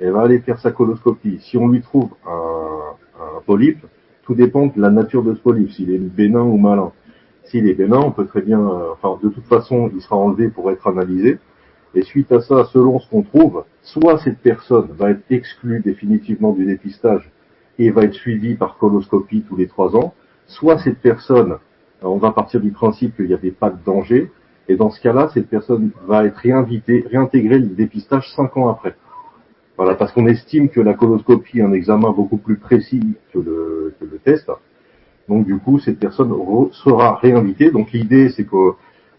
elle 0.00 0.10
va 0.10 0.22
aller 0.22 0.40
faire 0.40 0.58
sa 0.58 0.72
coloscopie. 0.72 1.38
Si 1.40 1.56
on 1.56 1.68
lui 1.68 1.80
trouve 1.80 2.10
un, 2.26 2.96
un 3.20 3.40
polype, 3.46 3.86
tout 4.24 4.34
dépend 4.34 4.66
de 4.66 4.80
la 4.80 4.90
nature 4.90 5.22
de 5.22 5.34
ce 5.34 5.40
polype, 5.40 5.70
s'il 5.70 5.90
est 5.90 5.98
bénin 5.98 6.42
ou 6.42 6.58
malin. 6.58 6.92
S'il 7.46 7.68
est 7.68 7.74
bénin, 7.74 7.98
on 7.98 8.10
peut 8.10 8.26
très 8.26 8.42
bien, 8.42 8.60
enfin, 8.60 9.18
de 9.22 9.28
toute 9.28 9.46
façon, 9.46 9.90
il 9.94 10.00
sera 10.00 10.16
enlevé 10.16 10.48
pour 10.48 10.70
être 10.70 10.86
analysé. 10.88 11.38
Et 11.94 12.02
suite 12.02 12.30
à 12.32 12.40
ça, 12.40 12.64
selon 12.72 12.98
ce 12.98 13.08
qu'on 13.08 13.22
trouve, 13.22 13.64
soit 13.82 14.18
cette 14.18 14.38
personne 14.38 14.88
va 14.98 15.10
être 15.10 15.22
exclue 15.30 15.80
définitivement 15.80 16.52
du 16.52 16.66
dépistage 16.66 17.30
et 17.78 17.90
va 17.90 18.02
être 18.02 18.14
suivie 18.14 18.54
par 18.54 18.78
coloscopie 18.78 19.44
tous 19.48 19.56
les 19.56 19.68
trois 19.68 19.94
ans, 19.96 20.12
soit 20.46 20.78
cette 20.78 20.98
personne, 20.98 21.58
on 22.02 22.18
va 22.18 22.32
partir 22.32 22.60
du 22.60 22.70
principe 22.70 23.16
qu'il 23.16 23.26
n'y 23.26 23.34
avait 23.34 23.50
pas 23.50 23.70
de 23.70 23.78
danger, 23.84 24.30
et 24.68 24.76
dans 24.76 24.90
ce 24.90 25.00
cas-là, 25.00 25.30
cette 25.32 25.48
personne 25.48 25.90
va 26.06 26.24
être 26.24 26.36
réinvitée, 26.36 27.04
réintégrer 27.08 27.58
le 27.58 27.68
dépistage 27.68 28.28
cinq 28.34 28.56
ans 28.56 28.68
après. 28.68 28.96
Voilà, 29.76 29.94
parce 29.94 30.12
qu'on 30.12 30.26
estime 30.26 30.68
que 30.68 30.80
la 30.80 30.94
coloscopie 30.94 31.60
est 31.60 31.62
un 31.62 31.72
examen 31.72 32.10
beaucoup 32.10 32.38
plus 32.38 32.56
précis 32.56 33.14
que 33.32 33.38
le 33.38 34.18
test. 34.24 34.50
Donc 35.28 35.46
du 35.46 35.58
coup, 35.58 35.78
cette 35.78 35.98
personne 35.98 36.32
sera 36.72 37.16
réinvitée. 37.16 37.70
Donc 37.70 37.92
l'idée, 37.92 38.28
c'est 38.30 38.44
que 38.44 38.72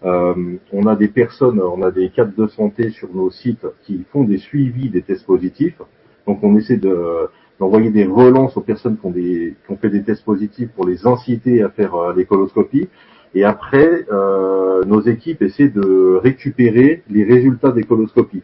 euh, 0.05 0.57
on 0.71 0.85
a 0.85 0.95
des 0.95 1.07
personnes, 1.07 1.59
on 1.59 1.81
a 1.81 1.91
des 1.91 2.09
cadres 2.09 2.35
de 2.37 2.47
santé 2.47 2.91
sur 2.91 3.13
nos 3.13 3.31
sites 3.31 3.65
qui 3.83 4.05
font 4.11 4.23
des 4.23 4.37
suivis 4.37 4.89
des 4.89 5.01
tests 5.01 5.25
positifs. 5.25 5.81
Donc 6.25 6.43
on 6.43 6.55
essaie 6.55 6.77
de 6.77 7.29
d'envoyer 7.59 7.89
des 7.89 8.05
relances 8.05 8.55
aux 8.55 8.61
personnes 8.61 8.97
qui 8.97 9.05
ont, 9.07 9.11
des, 9.11 9.55
qui 9.65 9.71
ont 9.71 9.77
fait 9.77 9.89
des 9.89 10.03
tests 10.03 10.23
positifs 10.23 10.69
pour 10.75 10.85
les 10.85 11.07
inciter 11.07 11.63
à 11.63 11.69
faire 11.69 11.95
euh, 11.95 12.13
les 12.15 12.25
coloscopies. 12.25 12.87
Et 13.33 13.43
après, 13.43 14.05
euh, 14.11 14.83
nos 14.85 15.01
équipes 15.01 15.41
essaient 15.41 15.69
de 15.69 16.19
récupérer 16.21 17.03
les 17.09 17.23
résultats 17.23 17.71
des 17.71 17.83
coloscopies. 17.83 18.43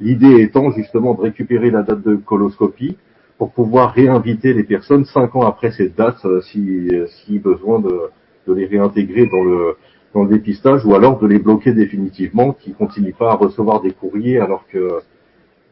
L'idée 0.00 0.40
étant 0.40 0.70
justement 0.70 1.14
de 1.14 1.20
récupérer 1.20 1.70
la 1.70 1.82
date 1.82 2.02
de 2.02 2.16
coloscopie 2.16 2.96
pour 3.38 3.52
pouvoir 3.52 3.92
réinviter 3.92 4.52
les 4.52 4.64
personnes 4.64 5.04
cinq 5.04 5.34
ans 5.34 5.46
après 5.46 5.72
cette 5.72 5.96
date, 5.96 6.24
euh, 6.24 6.40
si, 6.42 6.90
si 7.08 7.38
besoin 7.38 7.80
de, 7.80 8.00
de 8.46 8.52
les 8.52 8.66
réintégrer 8.66 9.26
dans 9.26 9.44
le 9.44 9.76
dans 10.14 10.22
le 10.22 10.28
dépistage 10.28 10.84
ou 10.86 10.94
alors 10.94 11.18
de 11.18 11.26
les 11.26 11.40
bloquer 11.40 11.72
définitivement, 11.72 12.52
qui 12.52 12.72
continuent 12.72 13.14
pas 13.18 13.32
à 13.32 13.34
recevoir 13.34 13.82
des 13.82 13.90
courriers 13.90 14.38
alors 14.38 14.64
que 14.68 15.00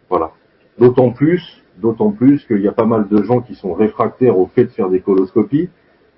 voilà. 0.08 0.32
D'autant 0.78 1.10
plus, 1.10 1.62
d'autant 1.80 2.10
plus 2.10 2.44
qu'il 2.46 2.60
y 2.60 2.68
a 2.68 2.72
pas 2.72 2.84
mal 2.84 3.08
de 3.08 3.22
gens 3.22 3.40
qui 3.40 3.54
sont 3.54 3.72
réfractaires 3.72 4.38
au 4.38 4.46
fait 4.46 4.64
de 4.64 4.70
faire 4.70 4.88
des 4.88 5.00
coloscopies 5.00 5.68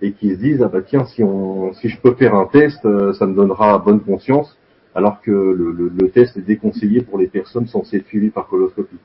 et 0.00 0.12
qui 0.12 0.30
se 0.30 0.36
disent 0.40 0.62
ah 0.62 0.68
bah 0.68 0.80
tiens 0.80 1.04
si 1.04 1.22
on 1.22 1.72
si 1.74 1.88
je 1.88 2.00
peux 2.00 2.14
faire 2.14 2.34
un 2.34 2.46
test 2.46 2.84
euh, 2.84 3.12
ça 3.12 3.26
me 3.26 3.34
donnera 3.34 3.78
bonne 3.78 4.00
conscience 4.00 4.58
alors 4.94 5.20
que 5.20 5.30
le, 5.30 5.72
le, 5.72 5.92
le 5.96 6.10
test 6.10 6.36
est 6.36 6.40
déconseillé 6.40 7.02
pour 7.02 7.18
les 7.18 7.26
personnes 7.26 7.66
censées 7.66 7.98
être 7.98 8.06
suivies 8.06 8.30
par 8.30 8.48
coloscopie 8.48 8.98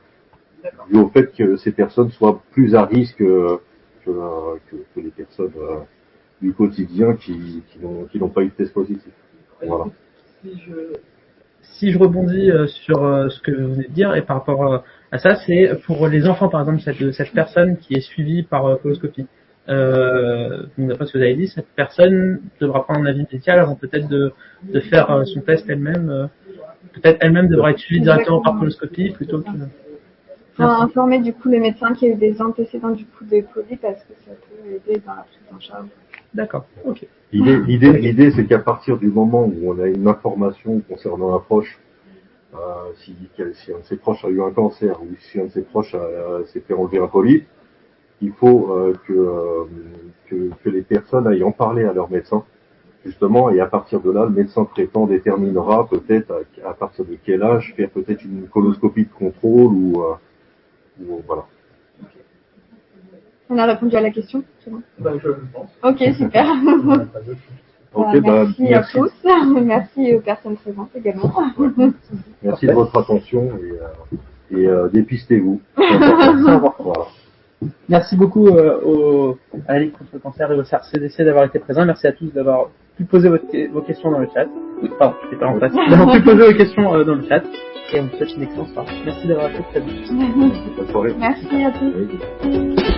dû 0.89 0.97
au 0.97 1.09
fait 1.09 1.31
que 1.35 1.55
ces 1.57 1.71
personnes 1.71 2.09
soient 2.11 2.41
plus 2.51 2.75
à 2.75 2.85
risque 2.85 3.17
que, 3.17 3.59
que, 4.05 4.99
les 4.99 5.11
personnes 5.11 5.51
euh, 5.57 5.79
du 6.41 6.53
quotidien 6.53 7.15
qui, 7.15 7.61
n'ont 7.81 8.29
pas 8.29 8.41
eu 8.41 8.47
de 8.47 8.51
test 8.51 8.73
positif. 8.73 9.11
Voilà. 9.65 9.85
Si 11.61 11.91
je, 11.91 11.97
rebondis 11.97 12.49
euh, 12.49 12.67
sur 12.67 13.03
euh, 13.03 13.29
ce 13.29 13.41
que 13.41 13.51
vous 13.51 13.73
venez 13.73 13.87
de 13.87 13.93
dire 13.93 14.15
et 14.15 14.21
par 14.21 14.37
rapport 14.37 14.73
euh, 14.73 14.77
à 15.11 15.19
ça, 15.19 15.35
c'est 15.45 15.79
pour 15.85 16.07
les 16.07 16.27
enfants 16.27 16.49
par 16.49 16.61
exemple, 16.61 16.81
cette, 17.13 17.33
personne 17.33 17.77
qui 17.77 17.93
est 17.95 18.01
suivie 18.01 18.43
par 18.43 18.65
euh, 18.65 18.75
coloscopie. 18.77 19.27
Euh, 19.67 20.63
d'après 20.77 21.05
ce 21.05 21.13
que 21.13 21.17
vous 21.19 21.23
avez 21.23 21.35
dit, 21.35 21.47
cette 21.47 21.67
personne 21.75 22.41
devra 22.59 22.83
prendre 22.85 23.01
un 23.01 23.05
avis 23.05 23.19
médical 23.19 23.59
avant 23.59 23.75
peut-être 23.75 24.07
de, 24.07 24.31
de 24.63 24.79
faire 24.79 25.11
euh, 25.11 25.25
son 25.25 25.41
test 25.41 25.69
elle-même. 25.69 26.09
euh, 26.09 26.27
peut-être 26.93 27.17
elle-même 27.21 27.47
devra 27.47 27.71
être 27.71 27.79
suivie 27.79 28.01
directement 28.01 28.41
par 28.41 28.57
coloscopie 28.57 29.11
plutôt 29.11 29.41
que. 29.41 29.49
Faut 30.67 30.83
informer 30.83 31.19
du 31.19 31.33
coup 31.33 31.49
les 31.49 31.59
médecins 31.59 31.93
qu'il 31.93 32.09
y 32.09 32.11
a 32.11 32.15
eu 32.15 32.17
des 32.17 32.41
antécédents 32.41 32.89
du 32.91 33.05
coup 33.05 33.23
de 33.23 33.41
Covid 33.53 33.77
parce 33.77 34.03
que 34.03 34.13
ça 34.25 34.31
peut 34.31 34.69
aider 34.69 35.01
dans 35.05 35.13
la 35.13 35.23
prise 35.23 35.55
en 35.55 35.59
charge. 35.59 35.87
D'accord. 36.33 36.65
Ok. 36.85 37.07
L'idée, 37.31 37.91
l'idée, 37.93 38.31
c'est 38.31 38.45
qu'à 38.45 38.59
partir 38.59 38.97
du 38.97 39.07
moment 39.07 39.45
où 39.45 39.71
on 39.71 39.79
a 39.79 39.87
une 39.87 40.07
information 40.07 40.81
concernant 40.87 41.35
un 41.35 41.39
proche, 41.39 41.79
euh, 42.53 42.57
si, 42.97 43.15
si 43.53 43.71
un 43.71 43.79
de 43.79 43.83
ses 43.85 43.95
proches 43.97 44.25
a 44.25 44.29
eu 44.29 44.41
un 44.41 44.51
cancer 44.51 45.01
ou 45.01 45.07
si 45.19 45.39
un 45.39 45.45
de 45.45 45.49
ses 45.51 45.61
proches 45.61 45.93
a- 45.95 45.97
a- 45.99 46.45
s'est 46.47 46.59
fait 46.61 46.73
enlever 46.73 46.97
un 46.99 47.07
polype, 47.07 47.45
il 48.21 48.31
faut 48.33 48.71
euh, 48.71 48.93
que, 49.07 49.13
euh, 49.13 49.63
que, 50.27 50.49
que 50.63 50.69
les 50.69 50.81
personnes 50.81 51.25
aillent 51.27 51.43
en 51.43 51.51
parler 51.51 51.85
à 51.85 51.93
leur 51.93 52.09
médecin, 52.11 52.43
justement, 53.05 53.49
et 53.49 53.59
à 53.59 53.65
partir 53.67 54.01
de 54.01 54.11
là, 54.11 54.25
le 54.25 54.31
médecin 54.31 54.65
traitant 54.65 55.05
déterminera 55.07 55.87
peut-être 55.87 56.31
à, 56.65 56.69
à 56.69 56.73
partir 56.73 57.05
de 57.05 57.15
quel 57.23 57.43
âge 57.43 57.73
faire 57.77 57.89
peut-être 57.91 58.23
une 58.25 58.47
coloscopie 58.47 59.05
de 59.05 59.13
contrôle 59.13 59.71
ou, 59.71 60.03
euh. 61.01 61.41
On 63.49 63.57
a 63.57 63.65
répondu 63.65 63.95
à 63.95 64.01
la 64.01 64.11
question 64.11 64.43
c'est 64.59 64.71
bon? 64.71 64.81
Bah, 64.99 65.13
je 65.21 65.29
pense. 65.53 65.69
Ok, 65.83 66.03
super. 66.15 66.45
Bah, 67.95 68.11
bah, 68.13 68.19
merci, 68.21 68.61
merci, 68.61 68.97
à 68.97 69.01
tous. 69.01 69.11
merci 69.63 70.15
aux 70.15 70.19
personnes 70.19 70.57
présentes 70.57 70.89
également. 70.95 71.33
merci 72.43 72.67
de 72.67 72.71
votre 72.71 72.97
attention 72.97 73.49
et, 73.57 73.71
euh, 73.71 74.57
et 74.57 74.67
euh, 74.67 74.89
dépistez-vous. 74.89 75.59
voilà. 75.75 77.07
Merci 77.89 78.15
beaucoup 78.15 78.47
euh, 78.47 78.79
au, 78.85 79.37
à 79.67 79.73
la 79.73 79.79
Ligue 79.79 79.91
contre 79.93 80.11
le 80.13 80.19
cancer 80.19 80.51
et 80.51 80.55
au 80.55 80.63
CRCDC 80.63 81.23
d'avoir 81.23 81.45
été 81.45 81.59
présents. 81.59 81.85
Merci 81.85 82.07
à 82.07 82.11
tous 82.13 82.27
d'avoir 82.33 82.67
pu 82.97 83.03
poser 83.05 83.29
votre- 83.29 83.71
vos 83.73 83.81
questions 83.81 84.11
dans 84.11 84.19
le 84.19 84.27
chat. 84.33 84.45
Pardon, 84.97 85.15
je 85.31 85.37
pas 85.37 85.47
en 85.47 85.59
face. 85.59 85.73
D'avoir 85.89 86.11
pu 86.15 86.21
poser 86.21 86.51
vos 86.51 86.57
questions 86.57 86.93
euh, 86.95 87.03
dans 87.03 87.15
le 87.15 87.23
chat. 87.27 87.43
Et 87.93 87.99
on 87.99 88.03
vous 88.03 88.15
souhaite 88.17 88.35
une 88.37 88.43
excellente 88.43 88.69
soirée. 88.69 88.91
Merci 89.03 89.27
d'avoir 89.27 89.49
été 89.49 89.63
présents. 89.63 89.87
Merci 91.19 91.63
à 91.65 91.71
tous. 91.71 92.88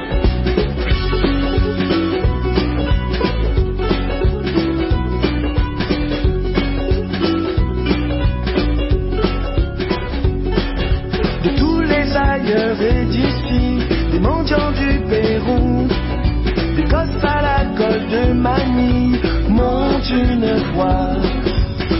monte 19.49 20.09
une 20.09 20.73
voix. 20.73 21.15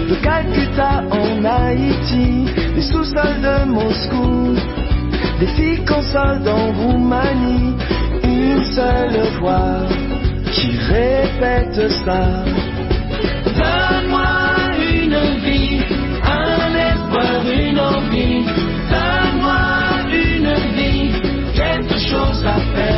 De 0.09 0.15
Calcutta 0.15 1.03
en 1.09 1.45
Haïti, 1.45 2.45
des 2.75 2.81
sous-sols 2.81 3.41
de 3.41 3.65
Moscou, 3.65 4.55
des 5.39 5.47
filles 5.47 5.85
consoles 5.85 6.47
en 6.47 6.71
Roumanie, 6.73 7.75
une 8.23 8.63
seule 8.73 9.39
voix 9.39 9.87
qui 10.51 10.71
répète 10.77 11.89
ça. 12.05 12.43
Donne-moi 13.45 14.29
une 14.77 15.19
vie, 15.45 15.81
un 16.23 16.73
espoir, 16.89 17.41
une 17.45 17.79
envie. 17.79 18.45
Donne-moi 18.93 19.61
une 20.11 20.53
vie, 20.75 21.11
quelque 21.55 21.97
chose 22.09 22.45
à 22.45 22.59
faire. 22.75 22.90